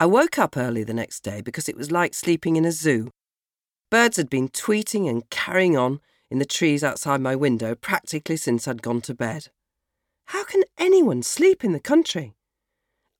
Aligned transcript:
I 0.00 0.06
woke 0.06 0.38
up 0.38 0.56
early 0.56 0.84
the 0.84 0.94
next 0.94 1.20
day 1.24 1.40
because 1.40 1.68
it 1.68 1.76
was 1.76 1.90
like 1.90 2.14
sleeping 2.14 2.54
in 2.54 2.64
a 2.64 2.70
zoo. 2.70 3.10
Birds 3.90 4.16
had 4.16 4.30
been 4.30 4.48
tweeting 4.48 5.08
and 5.10 5.28
carrying 5.28 5.76
on 5.76 6.00
in 6.30 6.38
the 6.38 6.44
trees 6.44 6.84
outside 6.84 7.20
my 7.20 7.34
window 7.34 7.74
practically 7.74 8.36
since 8.36 8.68
I'd 8.68 8.80
gone 8.82 9.00
to 9.02 9.14
bed. 9.14 9.48
How 10.26 10.44
can 10.44 10.62
anyone 10.78 11.24
sleep 11.24 11.64
in 11.64 11.72
the 11.72 11.80
country? 11.80 12.36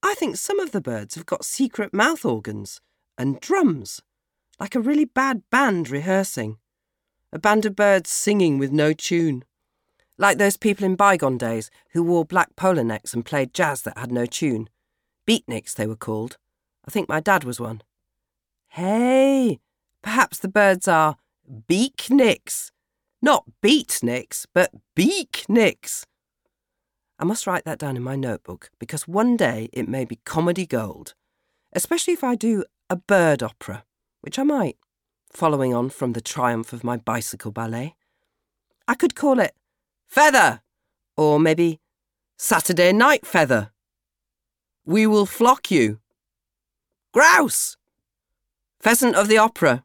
I 0.05 0.15
think 0.15 0.37
some 0.37 0.61
of 0.61 0.71
the 0.71 0.81
birds 0.81 1.17
have 1.17 1.27
got 1.27 1.45
secret 1.45 1.93
mouth 1.93 2.25
organs 2.25 2.81
and 3.17 3.41
drums, 3.41 4.01
like 4.61 4.77
a 4.77 4.81
really 4.81 5.05
bad 5.05 5.43
band 5.51 5.91
rehearsing. 5.91 6.59
A 7.33 7.41
band 7.41 7.67
of 7.67 7.75
birds 7.75 8.09
singing 8.09 8.57
with 8.57 8.71
no 8.71 8.93
tune. 8.93 9.45
Like 10.17 10.39
those 10.39 10.57
people 10.57 10.85
in 10.85 10.95
bygone 10.95 11.39
days 11.39 11.71
who 11.91 12.05
wore 12.05 12.25
black 12.25 12.55
polo 12.55 12.85
necks 12.85 13.15
and 13.15 13.25
played 13.25 13.53
jazz 13.53 13.83
that 13.83 13.99
had 13.99 14.13
no 14.13 14.27
tune. 14.27 14.69
Beatniks, 15.27 15.75
they 15.75 15.87
were 15.87 15.97
called. 15.97 16.37
I 16.89 16.91
think 16.91 17.07
my 17.07 17.21
dad 17.21 17.45
was 17.45 17.61
one. 17.61 17.83
Hey, 18.69 19.61
perhaps 20.03 20.39
the 20.39 20.49
birds 20.49 20.89
are 20.89 21.17
beaknicks. 21.69 22.71
Not 23.21 23.45
beatniks, 23.63 24.47
but 24.55 24.71
beaknicks. 24.97 26.07
I 27.19 27.27
must 27.27 27.47
write 27.47 27.67
that 27.67 27.79
down 27.79 27.99
in 27.99 28.03
my 28.03 28.17
notebook 28.17 28.71
because 28.79 29.07
one 29.07 29.37
day 29.37 29.69
it 29.75 29.87
may 29.87 30.07
be 30.07 30.21
comedy 30.25 30.65
gold, 30.65 31.13
especially 31.75 32.15
if 32.15 32.25
I 32.25 32.35
do 32.35 32.65
a 32.89 32.97
bird 32.97 33.43
opera, 33.43 33.85
which 34.23 34.39
I 34.39 34.43
might, 34.45 34.79
following 35.31 35.75
on 35.75 35.91
from 35.91 36.15
the 36.15 36.23
triumph 36.23 36.73
of 36.73 36.85
my 36.85 36.97
bicycle 36.97 37.53
ballet. 37.53 37.97
I 38.87 38.95
could 38.95 39.15
call 39.15 39.41
it 39.41 39.55
Feather, 40.07 40.63
or 41.19 41.39
maybe 41.39 41.81
Saturday 42.39 42.95
Night 42.95 43.27
Feather. 43.27 43.73
We 44.87 45.07
will 45.07 45.27
flock 45.27 45.71
you. 45.71 46.01
Grouse! 47.13 47.77
Pheasant 48.81 49.17
of 49.17 49.29
the 49.29 49.39
Opera. 49.39 49.85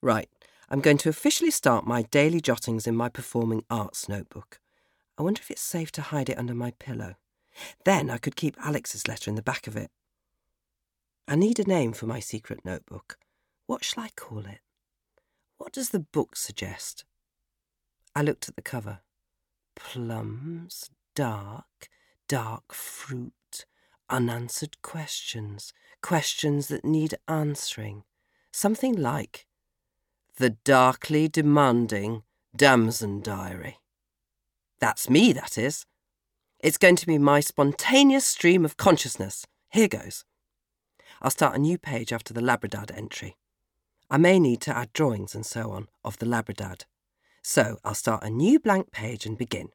Right, 0.00 0.30
I'm 0.70 0.80
going 0.80 0.96
to 0.98 1.10
officially 1.10 1.50
start 1.50 1.86
my 1.86 2.02
daily 2.02 2.40
jottings 2.40 2.86
in 2.86 2.96
my 2.96 3.10
performing 3.10 3.64
arts 3.68 4.08
notebook. 4.08 4.58
I 5.18 5.22
wonder 5.22 5.40
if 5.40 5.50
it's 5.50 5.60
safe 5.60 5.92
to 5.92 6.02
hide 6.02 6.30
it 6.30 6.38
under 6.38 6.54
my 6.54 6.72
pillow. 6.78 7.16
Then 7.84 8.08
I 8.08 8.16
could 8.16 8.36
keep 8.36 8.56
Alex's 8.58 9.06
letter 9.06 9.28
in 9.28 9.34
the 9.34 9.42
back 9.42 9.66
of 9.66 9.76
it. 9.76 9.90
I 11.28 11.36
need 11.36 11.58
a 11.58 11.64
name 11.64 11.92
for 11.92 12.06
my 12.06 12.20
secret 12.20 12.64
notebook. 12.64 13.18
What 13.66 13.84
shall 13.84 14.04
I 14.04 14.10
call 14.16 14.46
it? 14.46 14.60
What 15.58 15.72
does 15.72 15.90
the 15.90 16.00
book 16.00 16.36
suggest? 16.36 17.04
I 18.16 18.22
looked 18.22 18.48
at 18.48 18.56
the 18.56 18.62
cover. 18.62 19.00
Plums, 19.76 20.88
dark, 21.14 21.90
dark 22.28 22.72
fruit, 22.72 23.66
unanswered 24.10 24.82
questions, 24.82 25.72
questions 26.02 26.68
that 26.68 26.84
need 26.84 27.14
answering. 27.28 28.04
Something 28.52 28.94
like 28.94 29.46
The 30.36 30.50
Darkly 30.50 31.28
Demanding 31.28 32.22
Damson 32.54 33.20
Diary. 33.20 33.78
That's 34.80 35.08
me, 35.08 35.32
that 35.32 35.56
is. 35.56 35.86
It's 36.58 36.78
going 36.78 36.96
to 36.96 37.06
be 37.06 37.18
my 37.18 37.40
spontaneous 37.40 38.26
stream 38.26 38.64
of 38.64 38.76
consciousness. 38.76 39.46
Here 39.70 39.88
goes. 39.88 40.24
I'll 41.22 41.30
start 41.30 41.54
a 41.54 41.60
new 41.60 41.78
page 41.78 42.12
after 42.12 42.34
the 42.34 42.40
Labradad 42.40 42.96
entry. 42.96 43.36
I 44.10 44.16
may 44.16 44.40
need 44.40 44.60
to 44.62 44.76
add 44.76 44.92
drawings 44.92 45.34
and 45.34 45.46
so 45.46 45.70
on 45.70 45.88
of 46.04 46.18
the 46.18 46.26
Labradad. 46.26 46.84
So 47.42 47.78
I'll 47.84 47.94
start 47.94 48.24
a 48.24 48.30
new 48.30 48.58
blank 48.58 48.90
page 48.90 49.24
and 49.24 49.38
begin. 49.38 49.68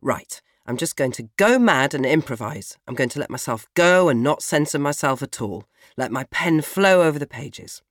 Right, 0.00 0.40
I'm 0.66 0.76
just 0.76 0.96
going 0.96 1.12
to 1.12 1.28
go 1.36 1.58
mad 1.58 1.92
and 1.94 2.06
improvise. 2.06 2.78
I'm 2.86 2.94
going 2.94 3.10
to 3.10 3.18
let 3.18 3.30
myself 3.30 3.66
go 3.74 4.08
and 4.08 4.22
not 4.22 4.42
censor 4.42 4.78
myself 4.78 5.22
at 5.22 5.40
all. 5.40 5.64
Let 5.96 6.10
my 6.10 6.24
pen 6.24 6.62
flow 6.62 7.02
over 7.02 7.18
the 7.18 7.26
pages. 7.26 7.82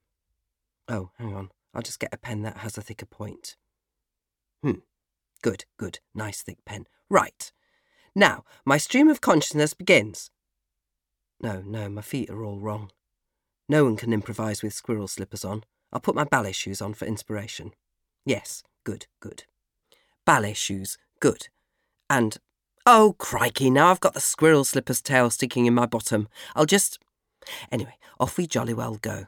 Oh, 0.87 1.11
hang 1.17 1.35
on. 1.35 1.51
I'll 1.73 1.81
just 1.81 1.99
get 1.99 2.13
a 2.13 2.17
pen 2.17 2.41
that 2.41 2.57
has 2.57 2.77
a 2.77 2.81
thicker 2.81 3.05
point. 3.05 3.55
Hmm. 4.63 4.79
Good, 5.41 5.65
good. 5.77 5.99
Nice 6.15 6.41
thick 6.41 6.65
pen. 6.65 6.87
Right. 7.09 7.51
Now, 8.15 8.43
my 8.65 8.77
stream 8.77 9.09
of 9.09 9.21
consciousness 9.21 9.73
begins. 9.73 10.31
No, 11.41 11.61
no, 11.65 11.89
my 11.89 12.01
feet 12.01 12.29
are 12.29 12.43
all 12.43 12.59
wrong. 12.59 12.91
No 13.67 13.83
one 13.83 13.97
can 13.97 14.13
improvise 14.13 14.61
with 14.61 14.73
squirrel 14.73 15.07
slippers 15.07 15.43
on. 15.43 15.63
I'll 15.91 15.99
put 15.99 16.15
my 16.15 16.23
ballet 16.23 16.53
shoes 16.53 16.81
on 16.81 16.93
for 16.93 17.05
inspiration. 17.05 17.71
Yes, 18.25 18.63
good, 18.83 19.07
good. 19.19 19.43
Ballet 20.25 20.53
shoes, 20.53 20.97
good. 21.19 21.49
And, 22.09 22.37
oh, 22.85 23.15
crikey, 23.17 23.69
now 23.69 23.91
I've 23.91 23.99
got 23.99 24.13
the 24.13 24.19
squirrel 24.19 24.63
slipper's 24.63 25.01
tail 25.01 25.29
sticking 25.29 25.65
in 25.65 25.73
my 25.73 25.85
bottom. 25.85 26.27
I'll 26.55 26.65
just. 26.65 26.99
Anyway, 27.71 27.95
off 28.19 28.37
we 28.37 28.47
jolly 28.47 28.73
well 28.73 28.95
go. 28.95 29.27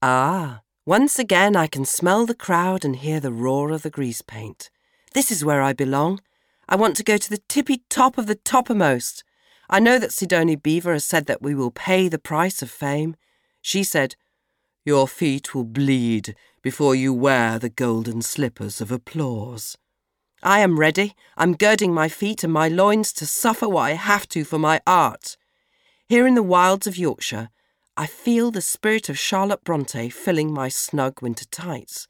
Ah, 0.00 0.62
once 0.84 1.18
again 1.18 1.54
I 1.54 1.68
can 1.68 1.84
smell 1.84 2.26
the 2.26 2.34
crowd 2.34 2.84
and 2.84 2.96
hear 2.96 3.20
the 3.20 3.32
roar 3.32 3.70
of 3.70 3.82
the 3.82 3.90
grease 3.90 4.22
paint. 4.22 4.70
This 5.14 5.30
is 5.30 5.44
where 5.44 5.62
I 5.62 5.72
belong. 5.72 6.20
I 6.68 6.76
want 6.76 6.96
to 6.96 7.04
go 7.04 7.16
to 7.16 7.30
the 7.30 7.42
tippy 7.48 7.82
top 7.88 8.18
of 8.18 8.26
the 8.26 8.34
toppermost. 8.34 9.22
I 9.70 9.78
know 9.78 9.98
that 9.98 10.10
Sidonie 10.10 10.56
Beaver 10.56 10.92
has 10.92 11.04
said 11.04 11.26
that 11.26 11.42
we 11.42 11.54
will 11.54 11.70
pay 11.70 12.08
the 12.08 12.18
price 12.18 12.62
of 12.62 12.70
fame. 12.70 13.14
She 13.60 13.84
said, 13.84 14.16
Your 14.84 15.06
feet 15.06 15.54
will 15.54 15.64
bleed 15.64 16.34
before 16.62 16.94
you 16.94 17.12
wear 17.12 17.58
the 17.58 17.68
golden 17.68 18.22
slippers 18.22 18.80
of 18.80 18.90
applause. 18.90 19.76
I 20.42 20.60
am 20.60 20.78
ready. 20.78 21.14
I'm 21.36 21.54
girding 21.54 21.94
my 21.94 22.08
feet 22.08 22.42
and 22.42 22.52
my 22.52 22.68
loins 22.68 23.12
to 23.14 23.26
suffer 23.26 23.68
what 23.68 23.82
I 23.82 23.92
have 23.92 24.28
to 24.30 24.44
for 24.44 24.58
my 24.58 24.80
art. 24.86 25.36
Here 26.08 26.26
in 26.26 26.34
the 26.34 26.42
wilds 26.42 26.86
of 26.86 26.96
Yorkshire, 26.98 27.50
I 27.96 28.06
feel 28.06 28.50
the 28.50 28.60
spirit 28.60 29.08
of 29.08 29.18
Charlotte 29.18 29.62
Bronte 29.62 30.08
filling 30.08 30.52
my 30.52 30.68
snug 30.68 31.22
winter 31.22 31.44
tights. 31.44 32.08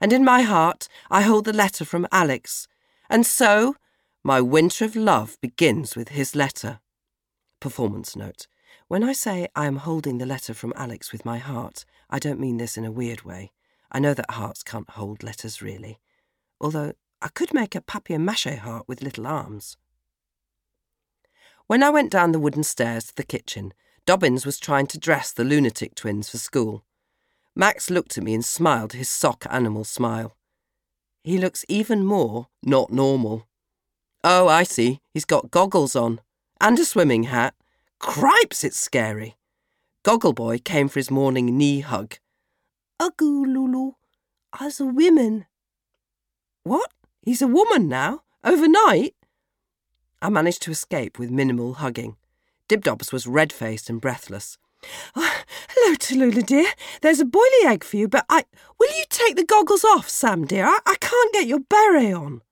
And 0.00 0.12
in 0.12 0.24
my 0.24 0.42
heart, 0.42 0.88
I 1.10 1.22
hold 1.22 1.44
the 1.44 1.52
letter 1.52 1.84
from 1.84 2.08
Alex. 2.10 2.66
And 3.08 3.24
so, 3.24 3.76
my 4.24 4.40
winter 4.40 4.84
of 4.84 4.96
love 4.96 5.36
begins 5.40 5.94
with 5.94 6.08
his 6.08 6.34
letter. 6.34 6.80
Performance 7.60 8.16
note. 8.16 8.46
When 8.88 9.04
I 9.04 9.12
say 9.12 9.48
I 9.54 9.66
am 9.66 9.76
holding 9.76 10.18
the 10.18 10.26
letter 10.26 10.54
from 10.54 10.72
Alex 10.74 11.12
with 11.12 11.24
my 11.24 11.38
heart, 11.38 11.84
I 12.10 12.18
don't 12.18 12.40
mean 12.40 12.56
this 12.56 12.76
in 12.76 12.84
a 12.84 12.90
weird 12.90 13.22
way. 13.22 13.52
I 13.92 14.00
know 14.00 14.14
that 14.14 14.32
hearts 14.32 14.62
can't 14.62 14.90
hold 14.90 15.22
letters 15.22 15.62
really. 15.62 15.98
Although 16.60 16.94
I 17.20 17.28
could 17.28 17.52
make 17.52 17.74
a 17.74 17.80
papier 17.80 18.18
mache 18.18 18.58
heart 18.58 18.86
with 18.86 19.02
little 19.02 19.26
arms. 19.26 19.76
When 21.66 21.82
I 21.82 21.90
went 21.90 22.10
down 22.10 22.32
the 22.32 22.38
wooden 22.38 22.62
stairs 22.62 23.06
to 23.06 23.14
the 23.16 23.24
kitchen, 23.24 23.74
Dobbins 24.06 24.46
was 24.46 24.58
trying 24.58 24.86
to 24.88 24.98
dress 24.98 25.32
the 25.32 25.44
lunatic 25.44 25.94
twins 25.94 26.30
for 26.30 26.38
school. 26.38 26.84
Max 27.54 27.90
looked 27.90 28.16
at 28.16 28.24
me 28.24 28.34
and 28.34 28.44
smiled 28.44 28.92
his 28.92 29.08
sock 29.08 29.44
animal 29.50 29.84
smile. 29.84 30.36
He 31.24 31.38
looks 31.38 31.64
even 31.68 32.04
more 32.04 32.46
not 32.62 32.92
normal. 32.92 33.46
Oh, 34.24 34.48
I 34.48 34.62
see. 34.62 35.00
He's 35.12 35.24
got 35.24 35.50
goggles 35.50 35.96
on 35.96 36.20
and 36.60 36.78
a 36.78 36.84
swimming 36.84 37.24
hat. 37.24 37.54
Cripes, 37.98 38.64
it's 38.64 38.78
scary. 38.78 39.36
Goggle 40.04 40.32
Boy 40.32 40.58
came 40.58 40.88
for 40.88 41.00
his 41.00 41.10
morning 41.10 41.58
knee 41.58 41.80
hug. 41.80 42.14
Ugoo, 43.00 43.44
Lulu, 43.44 43.92
as 44.58 44.80
a 44.80 44.86
woman. 44.86 45.46
What? 46.62 46.90
He's 47.22 47.42
a 47.42 47.46
woman 47.46 47.88
now? 47.88 48.22
Overnight? 48.44 49.14
I 50.20 50.28
managed 50.28 50.62
to 50.62 50.70
escape 50.70 51.18
with 51.18 51.30
minimal 51.30 51.74
hugging. 51.74 52.16
Dibdobs 52.68 53.12
was 53.12 53.26
red 53.26 53.52
faced 53.52 53.88
and 53.88 54.00
breathless. 54.00 54.58
Oh, 55.16 55.42
hello, 55.70 55.96
Tallulah, 55.96 56.46
dear. 56.46 56.70
There's 57.02 57.20
a 57.20 57.24
boilie 57.24 57.66
egg 57.66 57.84
for 57.84 57.96
you, 57.96 58.08
but 58.08 58.24
I. 58.28 58.44
Will 58.78 58.96
you 58.96 59.04
take 59.08 59.36
the 59.36 59.44
goggles 59.44 59.84
off, 59.84 60.08
Sam, 60.08 60.46
dear? 60.46 60.66
I, 60.66 60.78
I 60.86 60.94
can't 61.00 61.32
get 61.32 61.46
your 61.46 61.60
beret 61.60 62.14
on. 62.14 62.42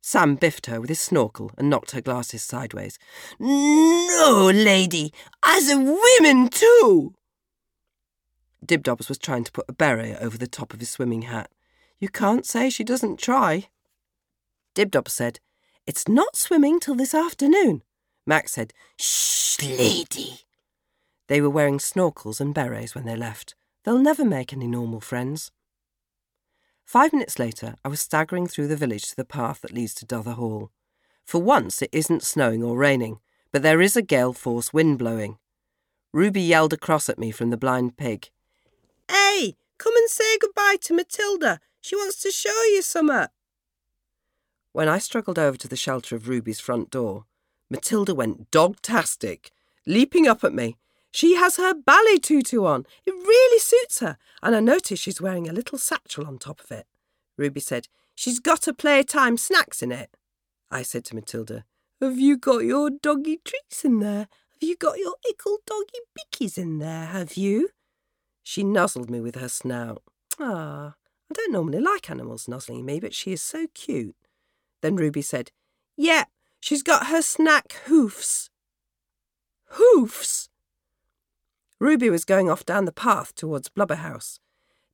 Sam 0.00 0.34
biffed 0.34 0.66
her 0.66 0.80
with 0.80 0.88
his 0.88 1.00
snorkel 1.00 1.52
and 1.56 1.70
knocked 1.70 1.92
her 1.92 2.00
glasses 2.00 2.42
sideways. 2.42 2.98
No, 3.38 4.50
lady, 4.52 5.12
as 5.44 5.70
a 5.70 5.78
woman 5.78 6.48
too. 6.48 7.14
Dibdobs 8.64 9.08
was 9.08 9.18
trying 9.18 9.44
to 9.44 9.52
put 9.52 9.68
a 9.68 9.72
beret 9.72 10.18
over 10.20 10.36
the 10.36 10.48
top 10.48 10.74
of 10.74 10.80
his 10.80 10.90
swimming 10.90 11.22
hat. 11.22 11.50
You 12.02 12.08
can't 12.08 12.44
say 12.44 12.68
she 12.68 12.82
doesn't 12.82 13.20
try. 13.20 13.68
Dibdobs 14.74 15.10
said, 15.10 15.38
It's 15.86 16.08
not 16.08 16.34
swimming 16.34 16.80
till 16.80 16.96
this 16.96 17.14
afternoon. 17.14 17.84
Max 18.26 18.50
said, 18.50 18.72
Shh, 18.98 19.62
lady. 19.62 20.40
They 21.28 21.40
were 21.40 21.48
wearing 21.48 21.78
snorkels 21.78 22.40
and 22.40 22.52
berets 22.52 22.96
when 22.96 23.04
they 23.04 23.14
left. 23.14 23.54
They'll 23.84 24.00
never 24.00 24.24
make 24.24 24.52
any 24.52 24.66
normal 24.66 25.00
friends. 25.00 25.52
Five 26.84 27.12
minutes 27.12 27.38
later, 27.38 27.76
I 27.84 27.88
was 27.88 28.00
staggering 28.00 28.48
through 28.48 28.66
the 28.66 28.74
village 28.74 29.08
to 29.10 29.16
the 29.16 29.24
path 29.24 29.60
that 29.60 29.72
leads 29.72 29.94
to 29.94 30.04
Dother 30.04 30.32
Hall. 30.32 30.72
For 31.24 31.40
once, 31.40 31.82
it 31.82 31.90
isn't 31.92 32.24
snowing 32.24 32.64
or 32.64 32.76
raining, 32.76 33.20
but 33.52 33.62
there 33.62 33.80
is 33.80 33.96
a 33.96 34.02
gale 34.02 34.32
force 34.32 34.72
wind 34.72 34.98
blowing. 34.98 35.38
Ruby 36.12 36.42
yelled 36.42 36.72
across 36.72 37.08
at 37.08 37.20
me 37.20 37.30
from 37.30 37.50
the 37.50 37.56
blind 37.56 37.96
pig. 37.96 38.28
Hey, 39.08 39.54
come 39.78 39.94
and 39.94 40.10
say 40.10 40.36
goodbye 40.38 40.78
to 40.80 40.94
Matilda. 40.94 41.60
She 41.82 41.96
wants 41.96 42.22
to 42.22 42.30
show 42.30 42.62
you 42.66 42.80
summat. 42.80 43.32
When 44.72 44.88
I 44.88 44.98
struggled 44.98 45.38
over 45.38 45.58
to 45.58 45.68
the 45.68 45.76
shelter 45.76 46.14
of 46.14 46.28
Ruby's 46.28 46.60
front 46.60 46.90
door, 46.90 47.26
Matilda 47.68 48.14
went 48.14 48.52
dog-tastic, 48.52 49.50
leaping 49.84 50.28
up 50.28 50.44
at 50.44 50.54
me. 50.54 50.78
She 51.10 51.34
has 51.34 51.56
her 51.56 51.74
ballet 51.74 52.18
tutu 52.18 52.64
on. 52.64 52.86
It 53.04 53.10
really 53.10 53.58
suits 53.58 53.98
her, 53.98 54.16
and 54.44 54.54
I 54.54 54.60
notice 54.60 55.00
she's 55.00 55.20
wearing 55.20 55.48
a 55.48 55.52
little 55.52 55.76
satchel 55.76 56.24
on 56.24 56.38
top 56.38 56.60
of 56.60 56.70
it. 56.70 56.86
Ruby 57.36 57.60
said, 57.60 57.88
She's 58.14 58.38
got 58.38 58.68
a 58.68 58.72
playtime 58.72 59.36
snacks 59.36 59.82
in 59.82 59.90
it. 59.90 60.16
I 60.70 60.82
said 60.82 61.04
to 61.06 61.16
Matilda, 61.16 61.64
Have 62.00 62.20
you 62.20 62.36
got 62.36 62.64
your 62.64 62.90
doggy 62.90 63.40
treats 63.44 63.84
in 63.84 63.98
there? 63.98 64.28
Have 64.52 64.62
you 64.62 64.76
got 64.76 64.98
your 64.98 65.16
ickle 65.28 65.58
doggy 65.66 65.98
bickies 66.16 66.56
in 66.56 66.78
there, 66.78 67.06
have 67.06 67.34
you? 67.36 67.70
She 68.44 68.62
nuzzled 68.62 69.10
me 69.10 69.20
with 69.20 69.34
her 69.34 69.48
snout. 69.48 70.02
Ah, 70.38 70.94
I 71.32 71.34
don't 71.34 71.52
normally 71.52 71.80
like 71.80 72.10
animals 72.10 72.46
nuzzling 72.46 72.84
me, 72.84 73.00
but 73.00 73.14
she 73.14 73.32
is 73.32 73.40
so 73.40 73.66
cute. 73.72 74.14
Then 74.82 74.96
Ruby 74.96 75.22
said, 75.22 75.50
Yep, 75.96 76.06
yeah, 76.06 76.24
she's 76.60 76.82
got 76.82 77.06
her 77.06 77.22
snack 77.22 77.72
hoofs. 77.86 78.50
Hoofs? 79.68 80.50
Ruby 81.80 82.10
was 82.10 82.26
going 82.26 82.50
off 82.50 82.66
down 82.66 82.84
the 82.84 82.92
path 82.92 83.34
towards 83.34 83.70
Blubberhouse. 83.70 84.40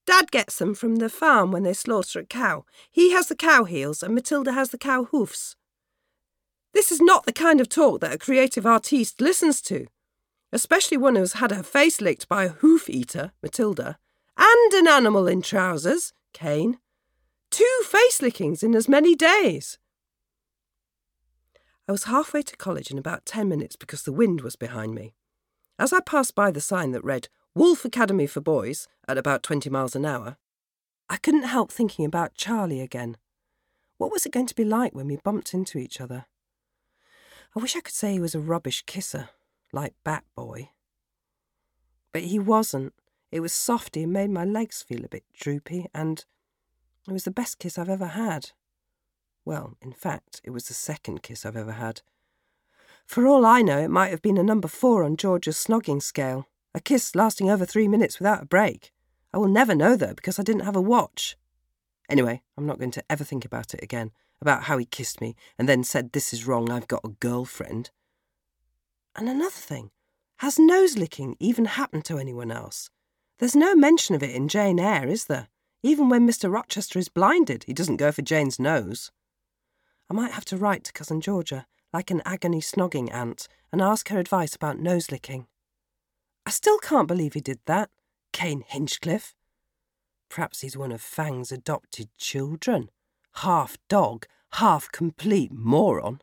Dad 0.07 0.31
gets 0.31 0.61
them 0.61 0.77
from 0.77 0.97
the 0.97 1.09
farm 1.09 1.51
when 1.51 1.65
they 1.65 1.73
slaughter 1.73 2.21
a 2.21 2.25
cow. 2.25 2.65
He 2.89 3.11
has 3.11 3.27
the 3.27 3.35
cow 3.35 3.65
heels 3.65 4.01
and 4.05 4.15
Matilda 4.15 4.53
has 4.53 4.71
the 4.71 4.79
cow 4.79 5.07
hoofs. 5.07 5.57
This 6.73 6.93
is 6.93 7.01
not 7.01 7.27
the 7.27 7.33
kind 7.33 7.61
of 7.61 7.69
talk 7.69 8.01
that 8.01 8.15
a 8.15 8.19
creative 8.19 8.65
artiste 8.65 9.21
listens 9.21 9.61
to, 9.63 9.89
especially 10.53 10.99
one 10.99 11.17
who's 11.17 11.33
had 11.33 11.51
her 11.51 11.65
face 11.65 12.01
licked 12.01 12.29
by 12.29 12.45
a 12.45 12.51
hoof 12.51 12.89
eater, 12.89 13.33
Matilda, 13.43 13.99
and 14.37 14.73
an 14.75 14.87
animal 14.87 15.27
in 15.27 15.43
trousers, 15.43 16.13
Cain. 16.33 16.79
Two 17.51 17.81
face 17.85 18.21
lickings 18.21 18.63
in 18.63 18.75
as 18.75 18.89
many 18.89 19.15
days. 19.15 19.79
I 21.89 21.93
was 21.93 22.05
halfway 22.05 22.43
to 22.43 22.57
college 22.57 22.91
in 22.91 22.99
about 22.99 23.25
ten 23.25 23.49
minutes 23.49 23.77
because 23.77 24.03
the 24.03 24.13
wind 24.13 24.43
was 24.43 24.57
behind 24.57 24.95
me. 24.95 25.15
As 25.79 25.93
I 25.93 26.01
passed 26.01 26.35
by 26.35 26.51
the 26.51 26.61
sign 26.61 26.93
that 26.93 27.05
read 27.05 27.29
Woolfe 27.57 27.85
Academy 27.85 28.27
for 28.27 28.41
Boys 28.41 28.89
at 29.07 29.17
about 29.17 29.43
20 29.43 29.71
miles 29.71 29.97
an 29.97 30.05
hour, 30.05 30.37
I 31.09 31.17
couldn't 31.17 31.45
help 31.45 31.73
thinking 31.73 32.05
about 32.05 32.35
Charlie 32.35 32.81
again. 32.81 33.17
What 33.97 34.13
was 34.13 34.27
it 34.27 34.33
going 34.33 34.47
to 34.47 34.55
be 34.55 34.65
like 34.65 34.95
when 34.95 35.07
we 35.07 35.17
bumped 35.17 35.55
into 35.55 35.79
each 35.79 36.01
other? 36.01 36.27
I 37.57 37.61
wish 37.61 37.75
I 37.75 37.81
could 37.81 37.95
say 37.95 38.13
he 38.13 38.21
was 38.21 38.35
a 38.35 38.41
rubbish 38.41 38.85
kisser, 38.87 39.31
like 39.73 39.95
Bat 40.05 40.25
Boy. 40.37 40.71
But 42.13 42.23
he 42.23 42.39
wasn't. 42.39 42.93
It 43.31 43.41
was 43.41 43.53
softy 43.53 44.05
and 44.05 44.13
made 44.13 44.31
my 44.31 44.45
legs 44.45 44.83
feel 44.83 45.05
a 45.05 45.09
bit 45.09 45.25
droopy, 45.35 45.87
and 45.95 46.25
it 47.07 47.13
was 47.13 47.25
the 47.25 47.31
best 47.31 47.59
kiss 47.59 47.79
I've 47.79 47.89
ever 47.89 48.09
had. 48.09 48.51
Well, 49.45 49.77
in 49.81 49.93
fact, 49.93 50.41
it 50.45 50.51
was 50.51 50.69
the 50.69 50.75
second 50.75 51.23
kiss 51.23 51.45
I've 51.45 51.57
ever 51.57 51.73
had. 51.73 52.03
For 53.07 53.27
all 53.27 53.47
I 53.47 53.63
know, 53.63 53.79
it 53.79 53.91
might 53.91 54.11
have 54.11 54.23
been 54.23 54.37
a 54.37 54.43
number 54.43 54.69
four 54.69 55.03
on 55.05 55.17
George's 55.17 55.57
snogging 55.57 56.03
scale, 56.03 56.47
a 56.75 56.81
kiss 56.81 57.15
lasting 57.15 57.49
over 57.49 57.65
three 57.65 57.89
minutes 57.89 58.19
without 58.19 58.43
a 58.43 58.47
break. 58.47 58.93
I 59.33 59.39
will 59.39 59.49
never 59.49 59.75
know, 59.75 59.97
though, 59.97 60.15
because 60.15 60.39
I 60.39 60.43
didn't 60.43 60.65
have 60.65 60.77
a 60.77 60.83
watch. 60.83 61.37
Anyway, 62.09 62.43
I'm 62.57 62.67
not 62.67 62.79
going 62.79 62.91
to 62.93 63.05
ever 63.11 63.25
think 63.25 63.45
about 63.45 63.75
it 63.75 63.83
again, 63.83 64.13
about 64.41 64.65
how 64.65 64.79
he 64.79 64.85
kissed 64.85 65.21
me 65.21 65.37
and 65.59 65.69
then 65.69 65.85
said, 65.85 66.13
This 66.13 66.33
is 66.33 66.47
wrong, 66.47 66.71
I've 66.71 66.89
got 66.89 67.05
a 67.05 67.17
girlfriend. 67.21 67.91
And 69.17 69.29
another 69.29 69.51
thing, 69.51 69.91
has 70.39 70.59
nose 70.59 70.97
licking 70.97 71.37
even 71.41 71.65
happened 71.65 72.05
to 72.07 72.19
anyone 72.19 72.51
else? 72.51 72.91
There's 73.39 73.57
no 73.57 73.75
mention 73.75 74.15
of 74.15 74.23
it 74.23 74.35
in 74.35 74.49
Jane 74.49 74.81
Eyre, 74.81 75.09
is 75.09 75.27
there? 75.27 75.49
Even 75.83 76.09
when 76.09 76.27
Mr. 76.27 76.53
Rochester 76.53 76.99
is 76.99 77.09
blinded, 77.09 77.65
he 77.65 77.73
doesn't 77.73 77.97
go 77.97 78.11
for 78.11 78.23
Jane's 78.23 78.59
nose. 78.59 79.13
I 80.11 80.15
might 80.15 80.33
have 80.33 80.45
to 80.47 80.57
write 80.57 80.85
to 80.85 80.93
Cousin 80.93 81.21
Georgia 81.21 81.67
like 81.93 82.11
an 82.11 82.23
agony 82.25 82.61
snogging 82.61 83.13
aunt, 83.13 83.49
and 83.73 83.81
ask 83.81 84.09
her 84.09 84.19
advice 84.19 84.55
about 84.55 84.79
nose 84.79 85.11
licking. 85.11 85.47
I 86.47 86.51
still 86.51 86.79
can't 86.79 87.09
believe 87.09 87.35
he 87.35 87.41
did 87.41 87.61
that, 87.67 87.91
Cain 88.33 88.65
Hinchcliffe. 88.67 89.35
Perhaps 90.29 90.61
he's 90.61 90.77
one 90.77 90.93
of 90.93 91.01
Fang's 91.01 91.53
adopted 91.53 92.09
children. 92.19 92.91
Half 93.37 93.79
dog, 93.89 94.27
half 94.55 94.91
complete 94.93 95.53
moron. 95.53 96.21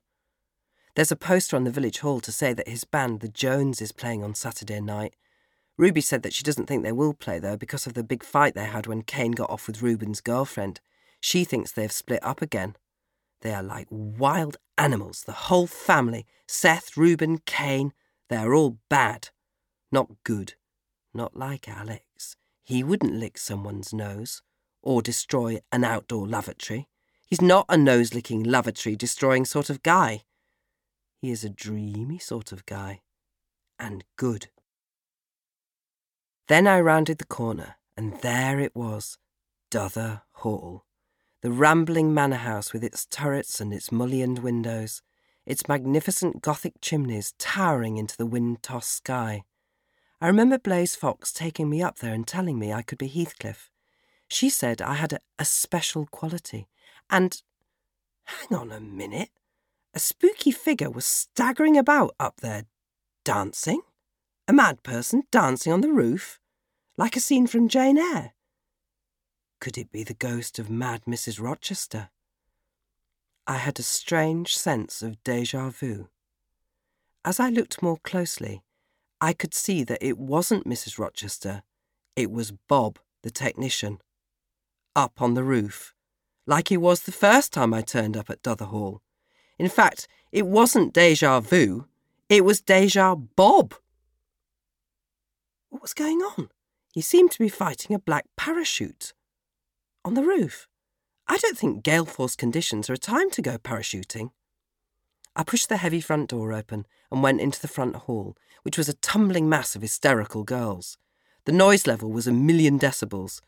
There's 0.95 1.11
a 1.11 1.15
poster 1.15 1.55
on 1.55 1.63
the 1.63 1.71
village 1.71 1.99
hall 1.99 2.19
to 2.21 2.31
say 2.31 2.53
that 2.53 2.67
his 2.67 2.83
band, 2.83 3.19
the 3.19 3.27
Jones, 3.27 3.81
is 3.81 3.91
playing 3.91 4.23
on 4.23 4.33
Saturday 4.33 4.79
night. 4.79 5.15
Ruby 5.77 6.01
said 6.01 6.23
that 6.23 6.33
she 6.33 6.43
doesn't 6.43 6.67
think 6.67 6.83
they 6.83 6.91
will 6.91 7.13
play, 7.13 7.39
though, 7.39 7.57
because 7.57 7.85
of 7.85 7.93
the 7.93 8.03
big 8.03 8.23
fight 8.23 8.55
they 8.55 8.65
had 8.65 8.87
when 8.87 9.01
Cain 9.01 9.31
got 9.31 9.49
off 9.49 9.67
with 9.67 9.81
Reuben's 9.81 10.21
girlfriend. 10.21 10.79
She 11.19 11.43
thinks 11.43 11.71
they've 11.71 11.91
split 11.91 12.23
up 12.23 12.41
again. 12.41 12.75
They 13.41 13.53
are 13.53 13.63
like 13.63 13.87
wild 13.89 14.57
animals, 14.77 15.23
the 15.23 15.33
whole 15.33 15.67
family 15.67 16.25
Seth, 16.47 16.95
Reuben, 16.95 17.39
Cain. 17.45 17.93
They 18.29 18.37
are 18.37 18.53
all 18.53 18.77
bad. 18.89 19.29
Not 19.91 20.23
good. 20.23 20.53
Not 21.13 21.35
like 21.35 21.67
Alex. 21.67 22.37
He 22.63 22.83
wouldn't 22.83 23.13
lick 23.13 23.37
someone's 23.37 23.93
nose 23.93 24.41
or 24.81 25.01
destroy 25.01 25.59
an 25.71 25.83
outdoor 25.83 26.27
lavatory. 26.27 26.87
He's 27.27 27.41
not 27.41 27.65
a 27.69 27.77
nose 27.77 28.13
licking, 28.13 28.43
lavatory 28.43 28.95
destroying 28.95 29.45
sort 29.45 29.69
of 29.69 29.83
guy. 29.83 30.23
He 31.21 31.31
is 31.31 31.43
a 31.43 31.49
dreamy 31.49 32.19
sort 32.19 32.51
of 32.51 32.65
guy. 32.65 33.01
And 33.79 34.03
good. 34.15 34.47
Then 36.47 36.67
I 36.67 36.79
rounded 36.79 37.17
the 37.17 37.25
corner, 37.25 37.75
and 37.97 38.19
there 38.21 38.59
it 38.59 38.75
was 38.75 39.17
Dother 39.69 40.23
Hall 40.31 40.85
the 41.45 41.51
rambling 41.51 42.11
manor 42.11 42.37
house 42.37 42.73
with 42.73 42.83
its 42.83 43.05
turrets 43.05 43.61
and 43.61 43.71
its 43.71 43.91
mullioned 43.91 44.39
windows, 44.39 45.03
its 45.45 45.67
magnificent 45.67 46.41
Gothic 46.41 46.81
chimneys 46.81 47.35
towering 47.37 47.97
into 47.97 48.17
the 48.17 48.25
wind 48.25 48.63
tossed 48.63 48.91
sky. 48.91 49.43
I 50.19 50.25
remember 50.25 50.57
Blaise 50.57 50.95
Fox 50.95 51.31
taking 51.31 51.69
me 51.69 51.83
up 51.83 51.99
there 51.99 52.15
and 52.15 52.25
telling 52.25 52.57
me 52.57 52.73
I 52.73 52.81
could 52.81 52.97
be 52.97 53.07
Heathcliff. 53.07 53.69
She 54.27 54.49
said 54.49 54.81
I 54.81 54.95
had 54.95 55.13
a, 55.13 55.19
a 55.37 55.45
special 55.45 56.07
quality. 56.07 56.67
And 57.11 57.39
hang 58.23 58.57
on 58.57 58.71
a 58.71 58.79
minute. 58.79 59.29
A 59.93 59.99
spooky 59.99 60.49
figure 60.49 60.89
was 60.89 61.05
staggering 61.05 61.77
about 61.77 62.15
up 62.19 62.37
there, 62.41 62.63
dancing? 63.23 63.81
A 64.47 64.53
mad 64.53 64.83
person 64.83 65.23
dancing 65.31 65.73
on 65.73 65.81
the 65.81 65.91
roof? 65.91 66.39
Like 66.97 67.15
a 67.15 67.19
scene 67.19 67.47
from 67.47 67.67
Jane 67.67 67.97
Eyre? 67.97 68.33
Could 69.59 69.75
it 69.75 69.91
be 69.91 70.03
the 70.03 70.13
ghost 70.13 70.59
of 70.59 70.69
mad 70.69 71.01
Mrs. 71.07 71.41
Rochester? 71.41 72.09
I 73.47 73.57
had 73.57 73.79
a 73.79 73.83
strange 73.83 74.55
sense 74.55 75.01
of 75.01 75.23
deja 75.23 75.69
vu. 75.69 76.09
As 77.23 77.39
I 77.39 77.49
looked 77.49 77.81
more 77.81 77.97
closely, 77.97 78.61
I 79.19 79.33
could 79.33 79.55
see 79.55 79.83
that 79.83 80.05
it 80.05 80.19
wasn't 80.19 80.67
Mrs. 80.67 80.99
Rochester, 80.99 81.63
it 82.15 82.29
was 82.29 82.51
Bob, 82.51 82.99
the 83.23 83.31
technician, 83.31 83.99
up 84.95 85.23
on 85.23 85.33
the 85.33 85.43
roof, 85.43 85.95
like 86.45 86.67
he 86.67 86.77
was 86.77 87.01
the 87.01 87.11
first 87.11 87.51
time 87.51 87.73
I 87.73 87.81
turned 87.81 88.15
up 88.15 88.29
at 88.29 88.43
Dother 88.43 88.65
Hall. 88.65 89.01
In 89.57 89.69
fact, 89.69 90.07
it 90.31 90.45
wasn't 90.45 90.93
deja 90.93 91.39
vu, 91.39 91.87
it 92.29 92.45
was 92.45 92.61
deja 92.61 93.15
Bob. 93.15 93.73
What 95.75 95.81
was 95.81 95.93
going 95.93 96.21
on? 96.21 96.51
He 96.93 97.01
seemed 97.01 97.31
to 97.31 97.39
be 97.39 97.49
fighting 97.49 97.93
a 97.93 97.99
black 97.99 98.27
parachute 98.37 99.11
on 100.05 100.13
the 100.13 100.23
roof. 100.23 100.69
I 101.27 101.35
don't 101.35 101.57
think 101.57 101.83
gale 101.83 102.05
force 102.05 102.37
conditions 102.37 102.89
are 102.89 102.93
a 102.93 102.97
time 102.97 103.29
to 103.31 103.41
go 103.41 103.57
parachuting. 103.57 104.29
I 105.35 105.43
pushed 105.43 105.67
the 105.67 105.75
heavy 105.75 105.99
front 105.99 106.29
door 106.29 106.53
open 106.53 106.85
and 107.11 107.21
went 107.21 107.41
into 107.41 107.59
the 107.59 107.67
front 107.67 107.97
hall, 107.97 108.37
which 108.63 108.77
was 108.77 108.87
a 108.87 108.93
tumbling 108.93 109.49
mass 109.49 109.75
of 109.75 109.81
hysterical 109.81 110.45
girls. 110.45 110.97
The 111.43 111.51
noise 111.51 111.85
level 111.85 112.09
was 112.09 112.25
a 112.25 112.31
million 112.31 112.79
decibels. 112.79 113.41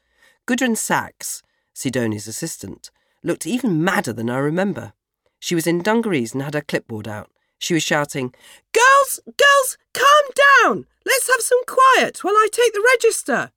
Gudrun 0.46 0.76
Sachs, 0.76 1.42
Sidonie's 1.74 2.28
assistant, 2.28 2.92
looked 3.24 3.48
even 3.48 3.86
madder 3.86 4.12
than 4.12 4.30
I 4.30 4.40
remember. 4.40 4.92
She 5.40 5.56
was 5.56 5.66
in 5.66 5.82
dungarees 5.82 6.34
and 6.34 6.44
had 6.44 6.56
her 6.56 6.62
clipboard 6.62 7.08
out. 7.08 7.32
She 7.60 7.74
was 7.74 7.84
shouting, 7.84 8.34
Girls, 8.74 9.20
girls, 9.26 9.78
calm 9.94 10.32
down! 10.64 10.86
Let's 11.06 11.28
have 11.28 11.42
some 11.42 11.64
quiet 11.66 12.24
while 12.24 12.36
I 12.36 12.48
take 12.52 12.74
the 12.74 12.88
register. 12.94 13.52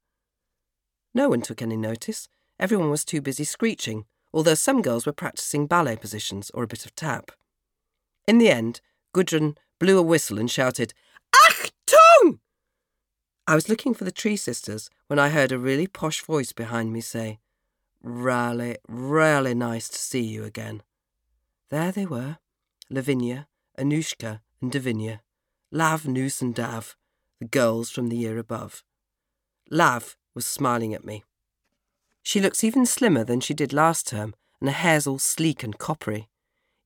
No 1.14 1.28
one 1.28 1.42
took 1.42 1.60
any 1.60 1.76
notice. 1.76 2.28
Everyone 2.58 2.90
was 2.90 3.04
too 3.04 3.20
busy 3.20 3.44
screeching, 3.44 4.04
although 4.32 4.54
some 4.54 4.82
girls 4.82 5.06
were 5.06 5.12
practicing 5.12 5.66
ballet 5.66 5.96
positions 5.96 6.50
or 6.54 6.62
a 6.62 6.68
bit 6.68 6.86
of 6.86 6.94
tap. 6.94 7.32
In 8.26 8.38
the 8.38 8.50
end, 8.50 8.80
Gudrun 9.12 9.56
blew 9.78 9.98
a 9.98 10.02
whistle 10.02 10.38
and 10.38 10.50
shouted, 10.50 10.94
Achtung! 11.34 12.38
I 13.46 13.54
was 13.54 13.68
looking 13.68 13.94
for 13.94 14.04
the 14.04 14.12
Tree 14.12 14.36
Sisters 14.36 14.88
when 15.08 15.18
I 15.18 15.30
heard 15.30 15.50
a 15.50 15.58
really 15.58 15.86
posh 15.88 16.22
voice 16.22 16.52
behind 16.52 16.92
me 16.92 17.00
say, 17.00 17.40
Really, 18.02 18.76
really 18.88 19.54
nice 19.54 19.88
to 19.88 19.98
see 19.98 20.22
you 20.22 20.44
again. 20.44 20.82
There 21.70 21.92
they 21.92 22.06
were, 22.06 22.38
Lavinia, 22.88 23.48
Anushka, 23.80 24.40
and 24.60 24.70
Davinia, 24.70 25.20
Lav, 25.72 26.06
Noose, 26.06 26.42
and 26.42 26.54
Dav, 26.54 26.96
the 27.38 27.46
girls 27.46 27.90
from 27.90 28.08
the 28.08 28.16
year 28.16 28.38
above. 28.38 28.84
Lav 29.70 30.16
was 30.34 30.44
smiling 30.44 30.92
at 30.92 31.04
me. 31.04 31.24
She 32.22 32.40
looks 32.40 32.62
even 32.62 32.84
slimmer 32.84 33.24
than 33.24 33.40
she 33.40 33.54
did 33.54 33.72
last 33.72 34.06
term, 34.06 34.34
and 34.60 34.68
her 34.68 34.76
hair's 34.76 35.06
all 35.06 35.18
sleek 35.18 35.62
and 35.62 35.78
coppery. 35.78 36.28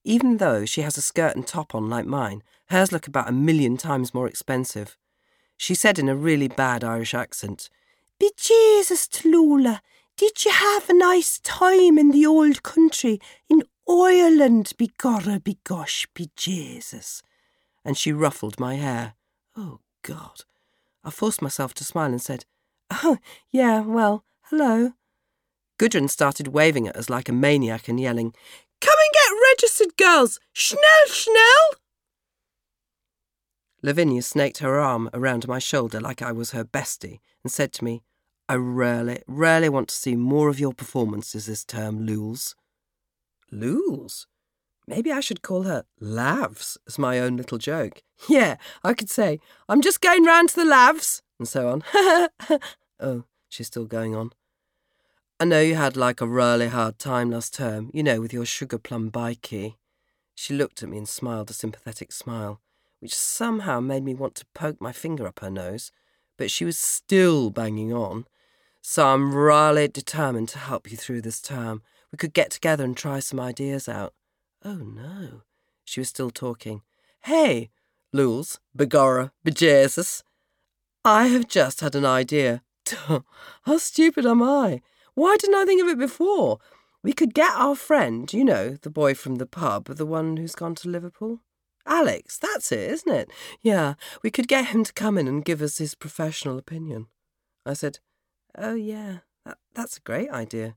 Even 0.04 0.36
though 0.36 0.64
she 0.64 0.82
has 0.82 0.96
a 0.96 1.02
skirt 1.02 1.34
and 1.34 1.46
top 1.46 1.74
on 1.74 1.90
like 1.90 2.06
mine, 2.06 2.42
hers 2.66 2.92
look 2.92 3.06
about 3.06 3.28
a 3.28 3.32
million 3.32 3.76
times 3.76 4.14
more 4.14 4.28
expensive. 4.28 4.96
She 5.56 5.74
said 5.74 5.98
in 5.98 6.08
a 6.08 6.16
really 6.16 6.48
bad 6.48 6.84
Irish 6.84 7.14
accent, 7.14 7.68
Be 8.20 8.30
Jesus, 8.36 9.08
Tallulah, 9.08 9.80
did 10.16 10.44
you 10.44 10.52
have 10.52 10.88
a 10.88 10.94
nice 10.94 11.40
time 11.40 11.98
in 11.98 12.12
the 12.12 12.26
old 12.26 12.62
country, 12.62 13.18
in 13.48 13.62
Ireland, 13.88 14.72
be 14.78 14.90
gorra, 14.98 15.40
be 15.40 15.58
gosh, 15.64 16.06
be 16.14 16.30
Jesus? 16.36 17.22
And 17.84 17.96
she 17.96 18.12
ruffled 18.12 18.58
my 18.58 18.76
hair. 18.76 19.14
Oh, 19.56 19.80
God. 20.02 20.44
I 21.02 21.10
forced 21.10 21.42
myself 21.42 21.74
to 21.74 21.84
smile 21.84 22.10
and 22.10 22.22
said, 22.22 22.44
Oh, 22.90 23.18
yeah, 23.50 23.80
well, 23.80 24.24
hello. 24.44 24.92
Gudrun 25.78 26.08
started 26.08 26.48
waving 26.48 26.88
at 26.88 26.96
us 26.96 27.10
like 27.10 27.28
a 27.28 27.32
maniac 27.32 27.88
and 27.88 28.00
yelling, 28.00 28.34
Come 28.80 28.96
and 28.98 29.12
get 29.12 29.50
registered, 29.50 29.96
girls! 29.96 30.40
Schnell, 30.52 31.06
schnell! 31.06 31.80
Lavinia 33.82 34.22
snaked 34.22 34.58
her 34.58 34.78
arm 34.78 35.10
around 35.12 35.46
my 35.46 35.58
shoulder 35.58 36.00
like 36.00 36.22
I 36.22 36.32
was 36.32 36.52
her 36.52 36.64
bestie 36.64 37.20
and 37.42 37.52
said 37.52 37.72
to 37.74 37.84
me, 37.84 38.02
I 38.48 38.54
really, 38.54 39.22
really 39.26 39.68
want 39.68 39.88
to 39.88 39.94
see 39.94 40.16
more 40.16 40.48
of 40.48 40.60
your 40.60 40.72
performances 40.72 41.46
this 41.46 41.64
term, 41.64 42.06
Lules. 42.06 42.54
Lules? 43.54 44.26
Maybe 44.86 45.10
I 45.10 45.20
should 45.20 45.42
call 45.42 45.62
her 45.62 45.84
Lavs 46.00 46.76
as 46.86 46.98
my 46.98 47.18
own 47.18 47.36
little 47.36 47.58
joke. 47.58 48.02
Yeah, 48.28 48.56
I 48.82 48.94
could 48.94 49.10
say, 49.10 49.40
I'm 49.68 49.82
just 49.82 50.00
going 50.00 50.24
round 50.24 50.50
to 50.50 50.56
the 50.56 50.64
Lavs, 50.64 51.20
and 51.38 51.48
so 51.48 51.68
on. 51.68 51.82
oh, 53.00 53.24
she's 53.48 53.66
still 53.66 53.86
going 53.86 54.14
on. 54.14 54.30
I 55.40 55.44
know 55.44 55.60
you 55.60 55.74
had 55.74 55.96
like 55.96 56.20
a 56.20 56.28
really 56.28 56.68
hard 56.68 56.98
time 56.98 57.30
last 57.30 57.54
term, 57.54 57.90
you 57.92 58.02
know, 58.02 58.20
with 58.20 58.32
your 58.32 58.46
sugar 58.46 58.78
plum 58.78 59.10
bikie. 59.10 59.74
She 60.34 60.54
looked 60.54 60.82
at 60.82 60.88
me 60.88 60.98
and 60.98 61.08
smiled 61.08 61.50
a 61.50 61.52
sympathetic 61.52 62.12
smile, 62.12 62.60
which 63.00 63.14
somehow 63.14 63.80
made 63.80 64.04
me 64.04 64.14
want 64.14 64.36
to 64.36 64.46
poke 64.54 64.80
my 64.80 64.92
finger 64.92 65.26
up 65.26 65.40
her 65.40 65.50
nose, 65.50 65.90
but 66.38 66.50
she 66.50 66.64
was 66.64 66.78
still 66.78 67.50
banging 67.50 67.92
on. 67.92 68.26
So 68.80 69.08
I'm 69.08 69.34
really 69.34 69.88
determined 69.88 70.48
to 70.50 70.58
help 70.58 70.90
you 70.90 70.96
through 70.96 71.22
this 71.22 71.40
term. 71.40 71.82
We 72.14 72.16
could 72.16 72.32
get 72.32 72.52
together 72.52 72.84
and 72.84 72.96
try 72.96 73.18
some 73.18 73.40
ideas 73.40 73.88
out. 73.88 74.14
Oh 74.64 74.76
no. 74.76 75.42
She 75.84 75.98
was 75.98 76.10
still 76.10 76.30
talking. 76.30 76.82
Hey, 77.24 77.70
Lules, 78.12 78.60
begorra, 78.72 79.32
bejesus. 79.44 80.22
I 81.04 81.26
have 81.26 81.48
just 81.48 81.80
had 81.80 81.96
an 81.96 82.04
idea. 82.04 82.62
How 83.62 83.78
stupid 83.78 84.24
am 84.24 84.44
I? 84.44 84.80
Why 85.14 85.36
didn't 85.36 85.56
I 85.56 85.64
think 85.64 85.82
of 85.82 85.88
it 85.88 85.98
before? 85.98 86.60
We 87.02 87.12
could 87.12 87.34
get 87.34 87.52
our 87.56 87.74
friend, 87.74 88.32
you 88.32 88.44
know, 88.44 88.76
the 88.80 88.90
boy 88.90 89.14
from 89.14 89.34
the 89.34 89.44
pub, 89.44 89.86
the 89.86 90.06
one 90.06 90.36
who's 90.36 90.54
gone 90.54 90.76
to 90.76 90.88
Liverpool. 90.88 91.40
Alex, 91.84 92.38
that's 92.38 92.70
it, 92.70 92.92
isn't 92.92 93.12
it? 93.12 93.28
Yeah, 93.60 93.94
we 94.22 94.30
could 94.30 94.46
get 94.46 94.66
him 94.66 94.84
to 94.84 94.92
come 94.92 95.18
in 95.18 95.26
and 95.26 95.44
give 95.44 95.60
us 95.60 95.78
his 95.78 95.96
professional 95.96 96.58
opinion. 96.58 97.08
I 97.66 97.72
said, 97.72 97.98
Oh, 98.56 98.76
yeah, 98.76 99.18
that, 99.44 99.58
that's 99.74 99.96
a 99.96 100.02
great 100.02 100.30
idea. 100.30 100.76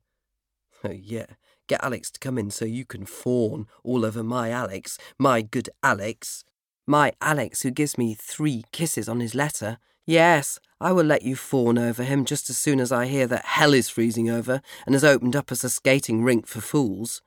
Oh, 0.83 0.91
yeah, 0.91 1.25
get 1.67 1.83
Alex 1.83 2.11
to 2.11 2.19
come 2.19 2.37
in 2.37 2.51
so 2.51 2.65
you 2.65 2.85
can 2.85 3.05
fawn 3.05 3.67
all 3.83 4.05
over 4.05 4.23
my 4.23 4.49
Alex, 4.49 4.97
my 5.17 5.41
good 5.41 5.69
Alex. 5.83 6.43
My 6.89 7.11
Alex, 7.19 7.63
who 7.63 7.71
gives 7.71 7.97
me 7.97 8.13
three 8.13 8.63
kisses 8.71 9.09
on 9.09 9.19
his 9.19 9.35
letter. 9.35 9.77
Yes, 10.05 10.57
I 10.79 10.93
will 10.93 11.03
let 11.03 11.23
you 11.23 11.35
fawn 11.35 11.77
over 11.77 12.03
him 12.03 12.23
just 12.23 12.49
as 12.49 12.57
soon 12.57 12.79
as 12.79 12.93
I 12.93 13.07
hear 13.07 13.27
that 13.27 13.43
hell 13.43 13.73
is 13.73 13.89
freezing 13.89 14.29
over 14.29 14.61
and 14.85 14.95
has 14.95 15.03
opened 15.03 15.35
up 15.35 15.51
as 15.51 15.65
a 15.65 15.69
skating 15.69 16.23
rink 16.23 16.47
for 16.47 16.61
fools. 16.61 17.21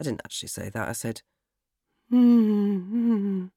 I 0.00 0.02
didn't 0.02 0.22
actually 0.24 0.48
say 0.48 0.68
that. 0.68 0.88
I 0.88 0.92
said, 0.92 1.22
hmm. 2.10 3.46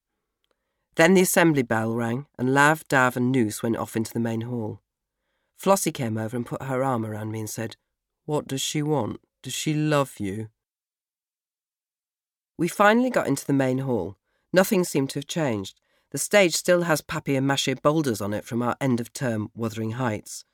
Then 0.96 1.16
the 1.16 1.22
assembly 1.22 1.64
bell 1.64 1.96
rang, 1.96 2.28
and 2.38 2.54
Lav, 2.54 2.88
Dav, 2.88 3.18
and 3.18 3.32
Noose 3.32 3.64
went 3.64 3.78
off 3.78 3.96
into 3.96 4.14
the 4.14 4.20
main 4.20 4.42
hall. 4.42 4.80
Flossie 5.60 5.92
came 5.92 6.20
over 6.20 6.38
and 6.38 6.46
put 6.46 6.62
her 6.62 6.84
arm 6.84 7.04
around 7.04 7.32
me 7.32 7.40
and 7.40 7.50
said, 7.50 7.78
What 8.26 8.48
does 8.48 8.62
she 8.62 8.82
want? 8.82 9.20
Does 9.42 9.54
she 9.54 9.74
love 9.74 10.14
you? 10.20 10.50
We 12.58 12.68
finally 12.68 13.10
got 13.10 13.28
into 13.28 13.46
the 13.46 13.54
main 13.54 13.80
hall. 13.80 14.16
Nothing 14.54 14.84
seemed 14.84 15.10
to 15.12 15.20
have 15.20 15.28
changed. 15.28 15.82
The 16.12 16.18
stage 16.18 16.56
still 16.56 16.84
has 16.84 17.02
papier 17.02 17.42
mache 17.42 17.82
boulders 17.82 18.22
on 18.22 18.34
it 18.34 18.46
from 18.46 18.62
our 18.62 18.78
end 18.80 19.00
of 19.00 19.12
term 19.12 19.50
Wuthering 19.56 19.92
Heights. 19.92 20.46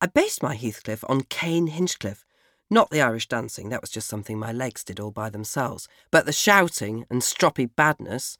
I 0.00 0.06
based 0.06 0.42
my 0.42 0.56
Heathcliff 0.56 1.04
on 1.08 1.22
Cain 1.22 1.68
Hinchcliffe, 1.68 2.24
not 2.70 2.90
the 2.90 3.02
Irish 3.02 3.28
dancing, 3.28 3.68
that 3.68 3.82
was 3.82 3.90
just 3.90 4.08
something 4.08 4.38
my 4.38 4.50
legs 4.50 4.82
did 4.82 4.98
all 4.98 5.10
by 5.10 5.28
themselves, 5.28 5.86
but 6.10 6.24
the 6.24 6.32
shouting 6.32 7.04
and 7.10 7.20
stroppy 7.20 7.66
badness. 7.66 8.38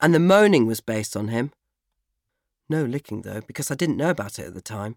And 0.00 0.14
the 0.14 0.20
moaning 0.20 0.66
was 0.66 0.80
based 0.80 1.16
on 1.16 1.28
him. 1.28 1.52
No 2.68 2.84
licking, 2.84 3.22
though, 3.22 3.40
because 3.40 3.70
I 3.70 3.74
didn't 3.74 3.96
know 3.96 4.10
about 4.10 4.38
it 4.38 4.46
at 4.46 4.54
the 4.54 4.60
time. 4.60 4.96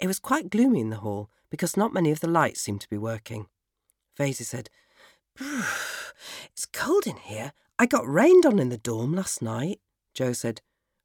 It 0.00 0.06
was 0.06 0.18
quite 0.18 0.50
gloomy 0.50 0.80
in 0.80 0.88
the 0.88 0.96
hall 0.96 1.30
because 1.50 1.76
not 1.76 1.92
many 1.92 2.10
of 2.10 2.20
the 2.20 2.28
lights 2.28 2.60
seemed 2.60 2.80
to 2.80 2.88
be 2.88 2.96
working. 2.96 3.46
Vaisey 4.18 4.44
said, 4.44 4.70
It's 5.38 6.66
cold 6.72 7.06
in 7.06 7.16
here. 7.16 7.52
I 7.78 7.86
got 7.86 8.08
rained 8.08 8.46
on 8.46 8.58
in 8.58 8.70
the 8.70 8.78
dorm 8.78 9.14
last 9.14 9.42
night. 9.42 9.78
Joe 10.14 10.32
said, 10.32 10.62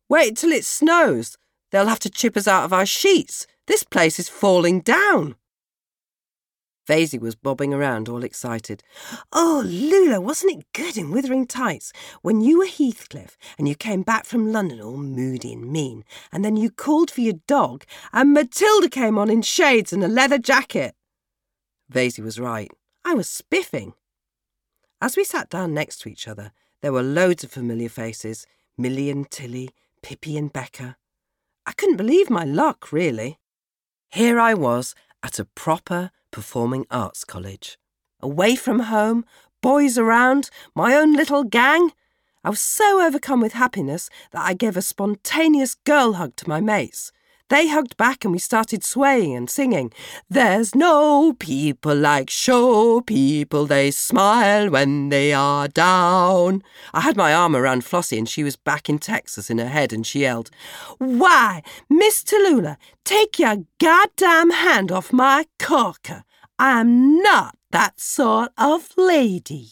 Wait 0.07 0.37
till 0.37 0.51
it 0.51 0.63
snows. 0.63 1.37
They'll 1.71 1.87
have 1.87 1.99
to 1.99 2.09
chip 2.09 2.37
us 2.37 2.47
out 2.47 2.63
of 2.63 2.71
our 2.71 2.85
sheets. 2.85 3.47
This 3.67 3.83
place 3.83 4.17
is 4.17 4.29
falling 4.29 4.79
down. 4.81 5.35
Vaisey 6.87 7.19
was 7.19 7.35
bobbing 7.35 7.73
around 7.73 8.07
all 8.07 8.23
excited. 8.23 8.83
Oh, 9.33 9.63
Lula, 9.65 10.21
wasn't 10.21 10.59
it 10.59 10.73
good 10.73 10.97
in 10.97 11.11
Withering 11.11 11.47
Tights 11.47 11.91
when 12.21 12.41
you 12.41 12.59
were 12.59 12.67
Heathcliff 12.67 13.37
and 13.57 13.67
you 13.67 13.75
came 13.75 14.03
back 14.03 14.25
from 14.25 14.51
London 14.51 14.79
all 14.81 14.97
moody 14.97 15.53
and 15.53 15.71
mean, 15.71 16.03
and 16.31 16.45
then 16.45 16.55
you 16.55 16.69
called 16.69 17.09
for 17.09 17.21
your 17.21 17.39
dog 17.47 17.85
and 18.13 18.33
Matilda 18.33 18.89
came 18.89 19.17
on 19.17 19.29
in 19.29 19.41
shades 19.41 19.91
and 19.91 20.03
a 20.03 20.07
leather 20.07 20.37
jacket? 20.37 20.95
Vaisey 21.91 22.23
was 22.23 22.39
right. 22.39 22.69
I 23.03 23.13
was 23.13 23.27
spiffing. 23.27 23.93
As 25.01 25.17
we 25.17 25.23
sat 25.23 25.49
down 25.49 25.73
next 25.73 26.01
to 26.01 26.09
each 26.09 26.27
other, 26.27 26.51
there 26.81 26.93
were 26.93 27.03
loads 27.03 27.43
of 27.43 27.51
familiar 27.51 27.89
faces 27.89 28.45
Milly 28.77 29.09
and 29.09 29.29
Tilly, 29.29 29.69
Pippi 30.03 30.37
and 30.37 30.51
Becca. 30.51 30.97
I 31.65 31.71
couldn't 31.71 31.97
believe 31.97 32.29
my 32.29 32.43
luck, 32.43 32.91
really. 32.91 33.39
Here 34.09 34.39
I 34.39 34.53
was 34.53 34.93
at 35.23 35.39
a 35.39 35.45
proper 35.45 36.11
performing 36.35 36.85
arts 36.91 37.23
college. 37.23 37.77
Away 38.19 38.57
from 38.57 38.79
home, 38.79 39.23
boys 39.61 39.97
around, 39.97 40.49
my 40.75 40.93
own 40.93 41.13
little 41.13 41.45
gang. 41.45 41.93
I 42.43 42.49
was 42.49 42.59
so 42.59 43.01
overcome 43.01 43.39
with 43.39 43.53
happiness 43.53 44.09
that 44.31 44.45
I 44.45 44.53
gave 44.53 44.75
a 44.75 44.81
spontaneous 44.81 45.75
girl 45.75 46.13
hug 46.13 46.35
to 46.35 46.49
my 46.49 46.59
mates. 46.59 47.13
They 47.49 47.67
hugged 47.67 47.95
back 47.95 48.25
and 48.25 48.33
we 48.33 48.39
started 48.39 48.83
swaying 48.83 49.35
and 49.35 49.47
singing. 49.47 49.93
There's 50.27 50.73
no 50.73 51.33
people 51.33 51.95
like 51.95 52.31
show 52.31 53.01
people, 53.01 53.67
they 53.67 53.91
smile 53.91 54.71
when 54.71 55.09
they 55.09 55.31
are 55.31 55.67
down. 55.67 56.63
I 56.91 57.01
had 57.01 57.15
my 57.15 57.35
arm 57.35 57.55
around 57.55 57.83
Flossie 57.83 58.17
and 58.17 58.27
she 58.27 58.43
was 58.43 58.55
back 58.55 58.89
in 58.89 58.97
Texas 58.97 59.51
in 59.51 59.59
her 59.59 59.67
head 59.67 59.93
and 59.93 60.07
she 60.07 60.21
yelled, 60.21 60.49
Why, 60.97 61.61
Miss 61.87 62.23
Tallulah, 62.23 62.77
take 63.03 63.37
your 63.37 63.57
goddamn 63.79 64.49
hand 64.49 64.91
off 64.91 65.13
my 65.13 65.45
corker. 65.59 66.23
I'm 66.57 67.21
not 67.21 67.55
that 67.71 67.99
sort 67.99 68.53
of 68.57 68.89
lady. 68.97 69.69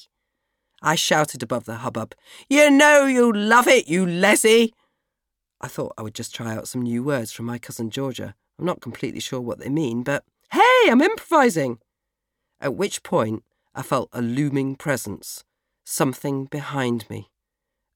I 0.83 0.93
shouted 0.93 1.41
above 1.41 1.65
the 1.65 1.77
hubbub, 1.77 2.13
You 2.47 2.69
know 2.69 3.05
you 3.05 3.33
love 3.33 3.67
it, 3.67 3.87
you 3.87 4.05
lessy. 4.05 4.73
I 5.63 5.67
thought 5.69 5.93
I 5.97 6.01
would 6.01 6.13
just 6.13 6.35
try 6.35 6.53
out 6.53 6.67
some 6.67 6.81
new 6.81 7.03
words 7.03 7.31
from 7.31 7.45
my 7.45 7.57
cousin 7.57 7.89
Georgia. 7.89 8.35
I'm 8.59 8.65
not 8.65 8.81
completely 8.81 9.21
sure 9.21 9.39
what 9.39 9.59
they 9.59 9.69
mean, 9.69 10.03
but 10.03 10.25
hey, 10.51 10.89
I'm 10.89 11.01
improvising! 11.01 11.79
At 12.59 12.75
which 12.75 13.01
point 13.01 13.45
I 13.73 13.81
felt 13.81 14.09
a 14.11 14.21
looming 14.21 14.75
presence, 14.75 15.45
something 15.85 16.45
behind 16.45 17.09
me. 17.09 17.31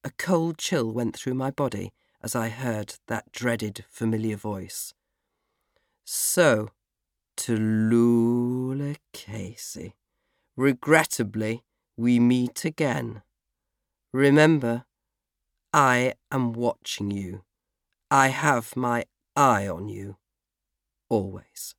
A 0.05 0.11
cold 0.11 0.57
chill 0.57 0.93
went 0.93 1.17
through 1.17 1.33
my 1.33 1.51
body 1.51 1.91
as 2.23 2.37
I 2.37 2.47
heard 2.47 2.95
that 3.07 3.33
dreaded 3.33 3.83
familiar 3.89 4.37
voice. 4.37 4.93
So, 6.05 6.69
Tallulah 7.35 8.95
Casey, 9.11 9.95
regrettably, 10.55 11.65
we 11.97 12.17
meet 12.17 12.63
again. 12.63 13.23
Remember, 14.13 14.85
I 15.73 16.13
am 16.31 16.53
watching 16.53 17.11
you. 17.11 17.43
I 18.09 18.29
have 18.29 18.75
my 18.77 19.03
eye 19.35 19.67
on 19.67 19.89
you. 19.89 20.15
Always. 21.09 21.75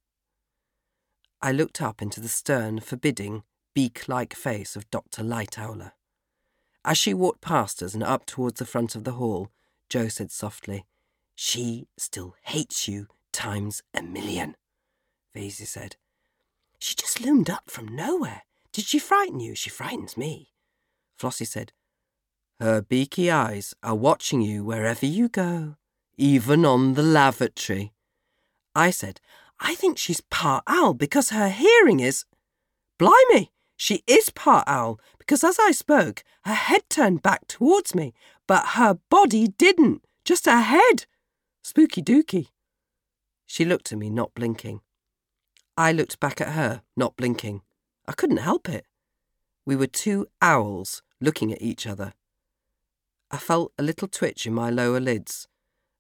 I 1.41 1.53
looked 1.53 1.81
up 1.81 2.03
into 2.03 2.21
the 2.21 2.29
stern, 2.29 2.81
forbidding, 2.81 3.45
beak 3.75 4.09
like 4.09 4.35
face 4.35 4.77
of 4.77 4.91
Dr. 4.91 5.23
Lightowler. 5.23 5.93
As 6.85 6.99
she 6.99 7.15
walked 7.15 7.41
past 7.41 7.83
us 7.83 7.95
and 7.95 8.03
up 8.03 8.27
towards 8.27 8.59
the 8.59 8.67
front 8.67 8.95
of 8.95 9.05
the 9.05 9.13
hall, 9.13 9.51
Joe 9.89 10.09
said 10.09 10.31
softly, 10.31 10.85
She 11.35 11.87
still 11.97 12.35
hates 12.43 12.87
you 12.87 13.07
times 13.33 13.83
a 13.95 14.03
million. 14.03 14.57
Vaisey 15.35 15.67
said, 15.67 15.97
She 16.79 16.95
just 16.95 17.21
loomed 17.23 17.49
up 17.49 17.71
from 17.71 17.95
nowhere. 17.95 18.43
Did 18.73 18.85
she 18.85 18.99
frighten 18.99 19.41
you? 19.41 19.55
She 19.55 19.71
frightens 19.71 20.17
me. 20.17 20.51
Flossie 21.19 21.47
said, 21.47 21.73
Her 22.61 22.83
beaky 22.83 23.31
eyes 23.31 23.75
are 23.83 23.95
watching 23.95 24.43
you 24.43 24.63
wherever 24.65 25.07
you 25.07 25.29
go, 25.29 25.77
even 26.19 26.65
on 26.65 26.95
the 26.95 27.03
lavatory. 27.03 27.93
I 28.75 28.91
said, 28.91 29.21
I 29.61 29.75
think 29.75 29.97
she's 29.97 30.21
part 30.21 30.65
owl 30.67 30.95
because 30.95 31.31
her 31.31 31.49
hearing 31.49 32.01
is. 32.01 32.25
Blimey, 32.99 33.51
she 33.77 34.03
is 34.07 34.29
part 34.31 34.65
owl 34.67 35.01
because 35.19 35.43
as 35.45 35.59
I 35.61 35.71
spoke, 35.71 36.25
her 36.45 36.55
head 36.55 36.83
turned 36.91 37.23
back 37.23 37.47
towards 37.47 37.95
me, 37.95 38.13
but 38.47 38.71
her 38.75 38.99
body 39.09 39.49
didn't, 39.49 40.05
just 40.25 40.47
her 40.47 40.61
head. 40.61 41.07
Spooky 41.63 42.03
dooky. 42.03 42.49
She 43.47 43.65
looked 43.65 43.93
at 43.93 43.99
me, 43.99 44.11
not 44.11 44.35
blinking. 44.35 44.81
I 45.77 45.93
looked 45.93 46.19
back 46.19 46.41
at 46.41 46.55
her, 46.55 46.83
not 46.97 47.17
blinking. 47.17 47.63
I 48.07 48.13
couldn't 48.13 48.39
help 48.39 48.69
it. 48.69 48.85
We 49.65 49.77
were 49.77 49.87
two 49.87 50.27
owls 50.43 51.03
looking 51.21 51.53
at 51.53 51.63
each 51.63 51.87
other. 51.87 52.15
I 53.31 53.37
felt 53.37 53.73
a 53.79 53.83
little 53.83 54.09
twitch 54.09 54.47
in 54.47 54.55
my 54.55 54.71
lower 54.71 55.01
lids. 55.01 55.47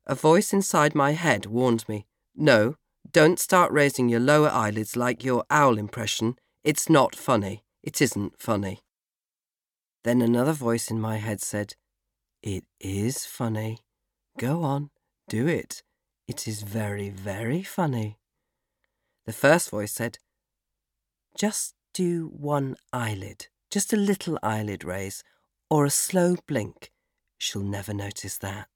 A 0.08 0.14
voice 0.14 0.54
inside 0.54 0.94
my 0.94 1.12
head 1.12 1.44
warned 1.44 1.86
me 1.86 2.06
No, 2.34 2.76
don't 3.12 3.38
start 3.38 3.70
raising 3.70 4.08
your 4.08 4.20
lower 4.20 4.48
eyelids 4.48 4.96
like 4.96 5.22
your 5.22 5.44
owl 5.50 5.76
impression. 5.76 6.36
It's 6.64 6.88
not 6.88 7.14
funny. 7.14 7.64
It 7.82 8.00
isn't 8.00 8.40
funny. 8.40 8.80
Then 10.04 10.22
another 10.22 10.52
voice 10.52 10.90
in 10.90 10.98
my 10.98 11.18
head 11.18 11.42
said, 11.42 11.74
It 12.42 12.64
is 12.80 13.26
funny. 13.26 13.80
Go 14.38 14.62
on, 14.62 14.90
do 15.28 15.46
it. 15.46 15.82
It 16.26 16.48
is 16.48 16.62
very, 16.62 17.10
very 17.10 17.62
funny. 17.62 18.18
The 19.26 19.32
first 19.34 19.68
voice 19.68 19.92
said, 19.92 20.18
Just 21.36 21.74
do 21.92 22.28
one 22.28 22.76
eyelid, 22.94 23.48
just 23.70 23.92
a 23.92 23.96
little 23.96 24.38
eyelid 24.42 24.84
raise, 24.84 25.22
or 25.68 25.84
a 25.84 25.90
slow 25.90 26.36
blink. 26.46 26.92
She'll 27.36 27.62
never 27.62 27.92
notice 27.92 28.38
that. 28.38 28.68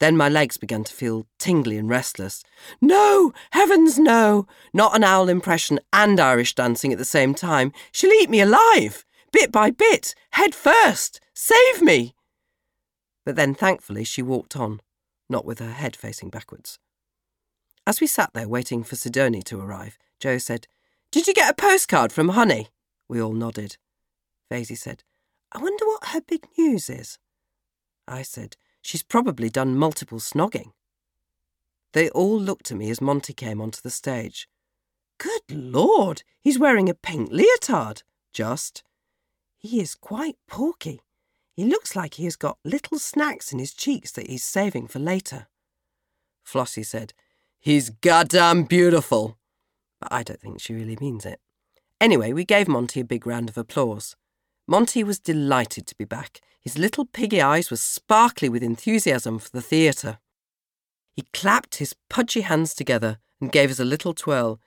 Then 0.00 0.16
my 0.16 0.28
legs 0.28 0.56
began 0.56 0.84
to 0.84 0.92
feel 0.92 1.26
tingly 1.38 1.78
and 1.78 1.88
restless. 1.88 2.42
No! 2.80 3.32
Heavens, 3.52 3.98
no! 3.98 4.46
Not 4.72 4.96
an 4.96 5.04
owl 5.04 5.28
impression 5.28 5.78
and 5.92 6.18
Irish 6.18 6.54
dancing 6.54 6.92
at 6.92 6.98
the 6.98 7.04
same 7.04 7.34
time. 7.34 7.72
She'll 7.92 8.12
eat 8.12 8.30
me 8.30 8.40
alive! 8.40 9.04
Bit 9.32 9.52
by 9.52 9.70
bit! 9.70 10.14
Head 10.32 10.54
first! 10.54 11.20
Save 11.34 11.82
me! 11.82 12.14
But 13.24 13.36
then, 13.36 13.54
thankfully, 13.54 14.04
she 14.04 14.22
walked 14.22 14.56
on, 14.56 14.80
not 15.28 15.44
with 15.44 15.60
her 15.60 15.72
head 15.72 15.94
facing 15.94 16.30
backwards. 16.30 16.78
As 17.86 18.00
we 18.00 18.06
sat 18.06 18.32
there 18.34 18.48
waiting 18.48 18.84
for 18.84 18.96
Sidonie 18.96 19.42
to 19.44 19.60
arrive, 19.60 19.98
Joe 20.20 20.38
said, 20.38 20.66
Did 21.10 21.26
you 21.26 21.34
get 21.34 21.50
a 21.50 21.54
postcard 21.54 22.12
from 22.12 22.30
Honey? 22.30 22.68
We 23.08 23.20
all 23.20 23.32
nodded. 23.32 23.76
Vaisey 24.50 24.76
said, 24.76 25.02
I 25.52 25.58
wonder 25.58 25.86
what 25.86 26.08
her 26.08 26.20
big 26.20 26.46
news 26.56 26.88
is. 26.88 27.18
I 28.08 28.22
said, 28.22 28.56
She's 28.82 29.02
probably 29.02 29.48
done 29.48 29.78
multiple 29.78 30.18
snogging. 30.18 30.72
They 31.92 32.10
all 32.10 32.38
looked 32.38 32.70
at 32.70 32.76
me 32.76 32.90
as 32.90 33.00
Monty 33.00 33.32
came 33.32 33.60
onto 33.60 33.80
the 33.80 33.90
stage. 33.90 34.48
Good 35.18 35.42
Lord, 35.50 36.22
he's 36.40 36.58
wearing 36.58 36.88
a 36.88 36.94
pink 36.94 37.30
leotard. 37.30 38.02
Just. 38.32 38.82
He 39.58 39.80
is 39.80 39.94
quite 39.94 40.36
porky. 40.48 41.00
He 41.54 41.64
looks 41.64 41.94
like 41.94 42.14
he 42.14 42.24
has 42.24 42.36
got 42.36 42.58
little 42.64 42.98
snacks 42.98 43.52
in 43.52 43.58
his 43.58 43.72
cheeks 43.72 44.10
that 44.12 44.28
he's 44.28 44.42
saving 44.42 44.88
for 44.88 44.98
later. 44.98 45.46
Flossie 46.44 46.84
said, 46.84 47.12
He's 47.60 47.90
goddamn 47.90 48.64
beautiful. 48.64 49.38
But 50.00 50.12
I 50.12 50.24
don't 50.24 50.40
think 50.40 50.60
she 50.60 50.74
really 50.74 50.96
means 51.00 51.24
it. 51.24 51.38
Anyway, 52.00 52.32
we 52.32 52.44
gave 52.44 52.66
Monty 52.66 52.98
a 53.00 53.04
big 53.04 53.24
round 53.24 53.48
of 53.48 53.56
applause. 53.56 54.16
Monty 54.66 55.02
was 55.02 55.18
delighted 55.18 55.86
to 55.88 55.96
be 55.96 56.04
back. 56.04 56.40
His 56.60 56.78
little 56.78 57.04
piggy 57.04 57.42
eyes 57.42 57.70
were 57.70 57.76
sparkly 57.76 58.48
with 58.48 58.62
enthusiasm 58.62 59.40
for 59.40 59.50
the 59.50 59.60
theatre. 59.60 60.18
He 61.14 61.24
clapped 61.32 61.76
his 61.76 61.94
pudgy 62.08 62.42
hands 62.42 62.72
together 62.72 63.18
and 63.40 63.50
gave 63.50 63.72
us 63.72 63.80
a 63.80 63.84
little 63.84 64.14
twirl. 64.14 64.60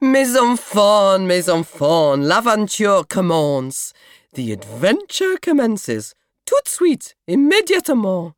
Mes 0.00 0.36
enfants, 0.36 1.26
mes 1.26 1.48
enfants, 1.48 2.24
l'aventure 2.24 3.02
commence. 3.08 3.92
The 4.34 4.52
adventure 4.52 5.36
commences. 5.36 6.14
Tout 6.46 6.64
de 6.64 6.70
suite, 6.70 7.14
immédiatement. 7.28 8.34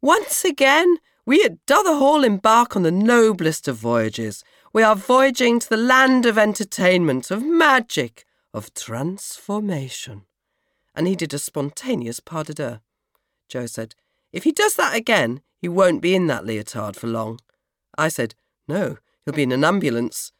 Once 0.00 0.44
again, 0.44 0.98
we 1.26 1.42
at 1.42 1.66
Dother 1.66 1.94
Hall 1.94 2.22
embark 2.22 2.76
on 2.76 2.84
the 2.84 2.92
noblest 2.92 3.66
of 3.66 3.76
voyages. 3.76 4.44
We 4.72 4.84
are 4.84 4.96
voyaging 4.96 5.58
to 5.60 5.68
the 5.68 5.76
land 5.76 6.24
of 6.24 6.38
entertainment, 6.38 7.32
of 7.32 7.44
magic, 7.44 8.24
of 8.54 8.72
transformation 8.74 10.22
and 10.94 11.06
he 11.06 11.16
did 11.16 11.32
a 11.34 11.38
spontaneous 11.38 12.20
pas 12.20 12.44
de 12.44 12.54
deux. 12.54 12.78
Joe 13.48 13.66
said, 13.66 13.94
If 14.32 14.44
he 14.44 14.52
does 14.52 14.76
that 14.76 14.94
again, 14.94 15.42
he 15.58 15.68
won't 15.68 16.02
be 16.02 16.14
in 16.14 16.26
that 16.26 16.44
leotard 16.44 16.96
for 16.96 17.06
long. 17.06 17.40
I 17.96 18.08
said, 18.08 18.34
No, 18.68 18.98
he'll 19.24 19.34
be 19.34 19.42
in 19.42 19.52
an 19.52 19.64
ambulance. 19.64 20.32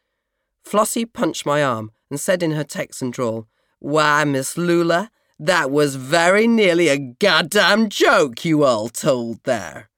Flossie 0.65 1.05
punched 1.05 1.45
my 1.45 1.63
arm 1.63 1.91
and 2.09 2.19
said 2.19 2.43
in 2.43 2.51
her 2.51 2.63
Texan 2.63 3.11
drawl, 3.11 3.47
Why, 3.79 4.23
Miss 4.23 4.57
Lula, 4.57 5.11
that 5.39 5.71
was 5.71 5.95
very 5.95 6.47
nearly 6.47 6.87
a 6.87 6.97
goddamn 6.97 7.89
joke 7.89 8.45
you 8.45 8.63
all 8.63 8.89
told 8.89 9.43
there. 9.43 9.89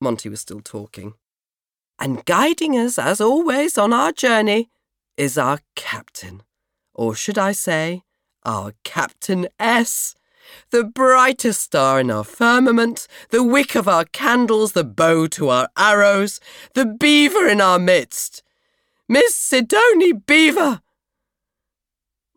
Monty 0.00 0.28
was 0.28 0.40
still 0.40 0.60
talking. 0.60 1.14
And 1.98 2.24
guiding 2.24 2.76
us, 2.76 2.98
as 2.98 3.20
always, 3.20 3.78
on 3.78 3.92
our 3.92 4.12
journey 4.12 4.70
is 5.16 5.38
our 5.38 5.60
captain. 5.76 6.42
Or 6.92 7.14
should 7.14 7.38
I 7.38 7.52
say, 7.52 8.02
our 8.44 8.72
Captain 8.84 9.48
S. 9.58 10.14
The 10.70 10.84
brightest 10.84 11.60
star 11.60 12.00
in 12.00 12.10
our 12.10 12.24
firmament, 12.24 13.08
the 13.30 13.42
wick 13.42 13.74
of 13.74 13.88
our 13.88 14.04
candles, 14.04 14.72
the 14.72 14.84
bow 14.84 15.26
to 15.28 15.48
our 15.48 15.68
arrows, 15.76 16.40
the 16.74 16.86
beaver 16.86 17.48
in 17.48 17.60
our 17.60 17.78
midst. 17.78 18.42
Miss 19.08 19.34
Sidonie 19.34 20.12
Beaver! 20.26 20.80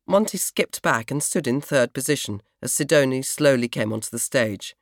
Monty 0.05 0.37
skipped 0.37 0.81
back 0.81 1.11
and 1.11 1.21
stood 1.21 1.47
in 1.47 1.59
third 1.59 1.93
position 1.93 2.41
as 2.61 2.71
Sidonie 2.71 3.21
slowly 3.21 3.67
came 3.67 3.91
onto 3.91 4.09
the 4.09 4.19
stage. 4.19 4.75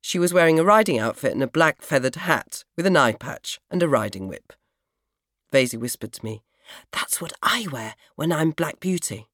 She 0.00 0.18
was 0.18 0.32
wearing 0.32 0.58
a 0.58 0.64
riding 0.64 0.98
outfit 0.98 1.32
and 1.32 1.42
a 1.42 1.48
black 1.48 1.82
feathered 1.82 2.16
hat 2.16 2.64
with 2.76 2.86
an 2.86 2.96
eye 2.96 3.12
patch 3.12 3.60
and 3.70 3.82
a 3.82 3.88
riding 3.88 4.28
whip. 4.28 4.52
Vaisey 5.52 5.78
whispered 5.78 6.12
to 6.14 6.24
me, 6.24 6.42
That's 6.92 7.20
what 7.20 7.32
I 7.42 7.66
wear 7.70 7.94
when 8.16 8.32
I'm 8.32 8.50
Black 8.50 8.80
Beauty. 8.80 9.28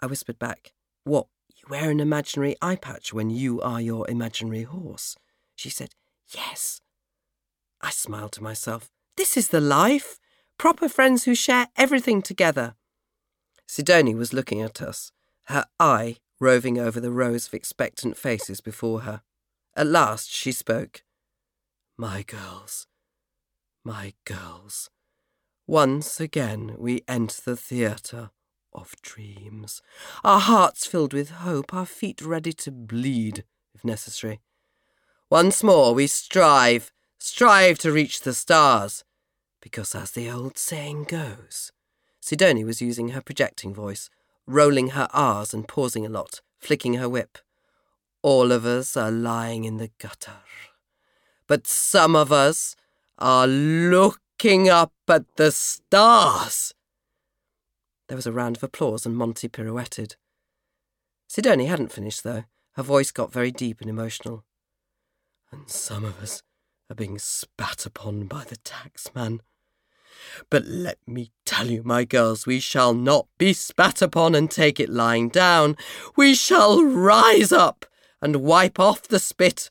I 0.00 0.06
whispered 0.06 0.38
back, 0.38 0.72
What, 1.04 1.26
you 1.56 1.64
wear 1.68 1.90
an 1.90 2.00
imaginary 2.00 2.56
eye 2.60 2.76
patch 2.76 3.12
when 3.12 3.30
you 3.30 3.60
are 3.60 3.80
your 3.80 4.08
imaginary 4.08 4.62
horse? 4.62 5.16
She 5.54 5.70
said, 5.70 5.90
Yes. 6.34 6.80
I 7.80 7.90
smiled 7.90 8.32
to 8.32 8.42
myself. 8.42 8.90
This 9.16 9.36
is 9.36 9.48
the 9.48 9.60
life! 9.60 10.18
Proper 10.58 10.88
friends 10.88 11.24
who 11.24 11.34
share 11.34 11.68
everything 11.76 12.22
together. 12.22 12.74
Sidonie 13.66 14.14
was 14.14 14.32
looking 14.32 14.60
at 14.60 14.80
us, 14.80 15.10
her 15.44 15.66
eye 15.80 16.18
roving 16.40 16.78
over 16.78 17.00
the 17.00 17.10
rows 17.10 17.46
of 17.46 17.54
expectant 17.54 18.16
faces 18.16 18.60
before 18.60 19.00
her. 19.00 19.22
At 19.76 19.86
last 19.86 20.30
she 20.30 20.52
spoke. 20.52 21.02
My 21.96 22.22
girls, 22.22 22.86
my 23.84 24.14
girls, 24.24 24.90
once 25.66 26.20
again 26.20 26.74
we 26.78 27.02
enter 27.08 27.40
the 27.44 27.56
theatre 27.56 28.30
of 28.74 28.94
dreams, 29.02 29.82
our 30.22 30.40
hearts 30.40 30.86
filled 30.86 31.12
with 31.12 31.30
hope, 31.30 31.72
our 31.72 31.86
feet 31.86 32.20
ready 32.20 32.52
to 32.52 32.70
bleed, 32.70 33.44
if 33.74 33.84
necessary. 33.84 34.40
Once 35.30 35.62
more 35.62 35.94
we 35.94 36.06
strive, 36.06 36.92
strive 37.18 37.78
to 37.78 37.92
reach 37.92 38.20
the 38.20 38.34
stars, 38.34 39.04
because 39.60 39.94
as 39.94 40.10
the 40.10 40.30
old 40.30 40.58
saying 40.58 41.04
goes, 41.04 41.72
Sidonie 42.20 42.64
was 42.64 42.82
using 42.82 43.08
her 43.10 43.20
projecting 43.20 43.74
voice, 43.74 44.10
rolling 44.46 44.88
her 44.88 45.08
R's 45.12 45.54
and 45.54 45.66
pausing 45.66 46.04
a 46.04 46.10
lot, 46.10 46.40
flicking 46.58 46.94
her 46.94 47.08
whip. 47.08 47.38
All 48.22 48.52
of 48.52 48.64
us 48.64 48.96
are 48.96 49.10
lying 49.10 49.64
in 49.64 49.76
the 49.76 49.90
gutter, 49.98 50.42
but 51.46 51.66
some 51.66 52.16
of 52.16 52.32
us 52.32 52.76
are 53.18 53.46
looking 53.46 54.68
up 54.68 54.92
at 55.08 55.24
the 55.36 55.52
stars. 55.52 56.74
There 58.14 58.18
was 58.18 58.28
a 58.28 58.32
round 58.32 58.56
of 58.58 58.62
applause 58.62 59.04
and 59.04 59.16
Monty 59.16 59.48
pirouetted. 59.48 60.14
Sidonie 61.26 61.66
hadn't 61.66 61.90
finished, 61.90 62.22
though. 62.22 62.44
Her 62.74 62.82
voice 62.84 63.10
got 63.10 63.32
very 63.32 63.50
deep 63.50 63.80
and 63.80 63.90
emotional. 63.90 64.44
And 65.50 65.68
some 65.68 66.04
of 66.04 66.22
us 66.22 66.40
are 66.88 66.94
being 66.94 67.18
spat 67.18 67.84
upon 67.84 68.26
by 68.26 68.44
the 68.44 68.56
taxman. 68.58 69.40
But 70.48 70.64
let 70.64 70.98
me 71.08 71.32
tell 71.44 71.66
you, 71.66 71.82
my 71.82 72.04
girls, 72.04 72.46
we 72.46 72.60
shall 72.60 72.94
not 72.94 73.26
be 73.36 73.52
spat 73.52 74.00
upon 74.00 74.36
and 74.36 74.48
take 74.48 74.78
it 74.78 74.90
lying 74.90 75.28
down. 75.28 75.76
We 76.14 76.36
shall 76.36 76.84
rise 76.84 77.50
up 77.50 77.84
and 78.22 78.44
wipe 78.44 78.78
off 78.78 79.08
the 79.08 79.18
spit 79.18 79.70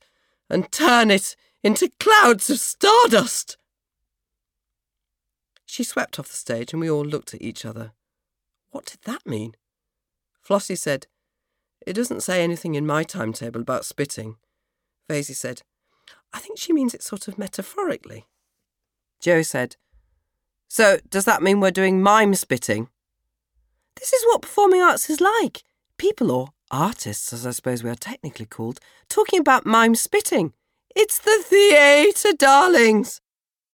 and 0.50 0.70
turn 0.70 1.10
it 1.10 1.34
into 1.62 1.90
clouds 1.98 2.50
of 2.50 2.58
stardust. 2.58 3.56
She 5.64 5.82
swept 5.82 6.18
off 6.18 6.28
the 6.28 6.36
stage 6.36 6.74
and 6.74 6.80
we 6.82 6.90
all 6.90 7.06
looked 7.06 7.32
at 7.32 7.40
each 7.40 7.64
other. 7.64 7.92
What 8.74 8.86
did 8.86 9.02
that 9.04 9.24
mean? 9.24 9.54
Flossie 10.44 10.76
said, 10.76 11.06
It 11.86 11.92
doesn't 11.92 12.24
say 12.24 12.42
anything 12.42 12.74
in 12.74 12.84
my 12.84 13.04
timetable 13.04 13.60
about 13.60 13.84
spitting. 13.84 14.34
Vaisey 15.08 15.36
said, 15.36 15.62
I 16.32 16.40
think 16.40 16.58
she 16.58 16.72
means 16.72 16.92
it 16.92 17.04
sort 17.04 17.28
of 17.28 17.38
metaphorically. 17.38 18.26
Joe 19.20 19.42
said, 19.42 19.76
So, 20.66 20.98
does 21.08 21.24
that 21.24 21.40
mean 21.40 21.60
we're 21.60 21.70
doing 21.70 22.02
mime 22.02 22.34
spitting? 22.34 22.88
This 23.94 24.12
is 24.12 24.24
what 24.24 24.42
performing 24.42 24.82
arts 24.82 25.08
is 25.08 25.20
like. 25.20 25.62
People, 25.96 26.32
or 26.32 26.48
artists, 26.68 27.32
as 27.32 27.46
I 27.46 27.52
suppose 27.52 27.84
we 27.84 27.90
are 27.90 27.94
technically 27.94 28.46
called, 28.46 28.80
talking 29.08 29.38
about 29.38 29.64
mime 29.64 29.94
spitting. 29.94 30.52
It's 30.96 31.20
the 31.20 31.44
theatre, 31.44 32.32
darlings. 32.36 33.20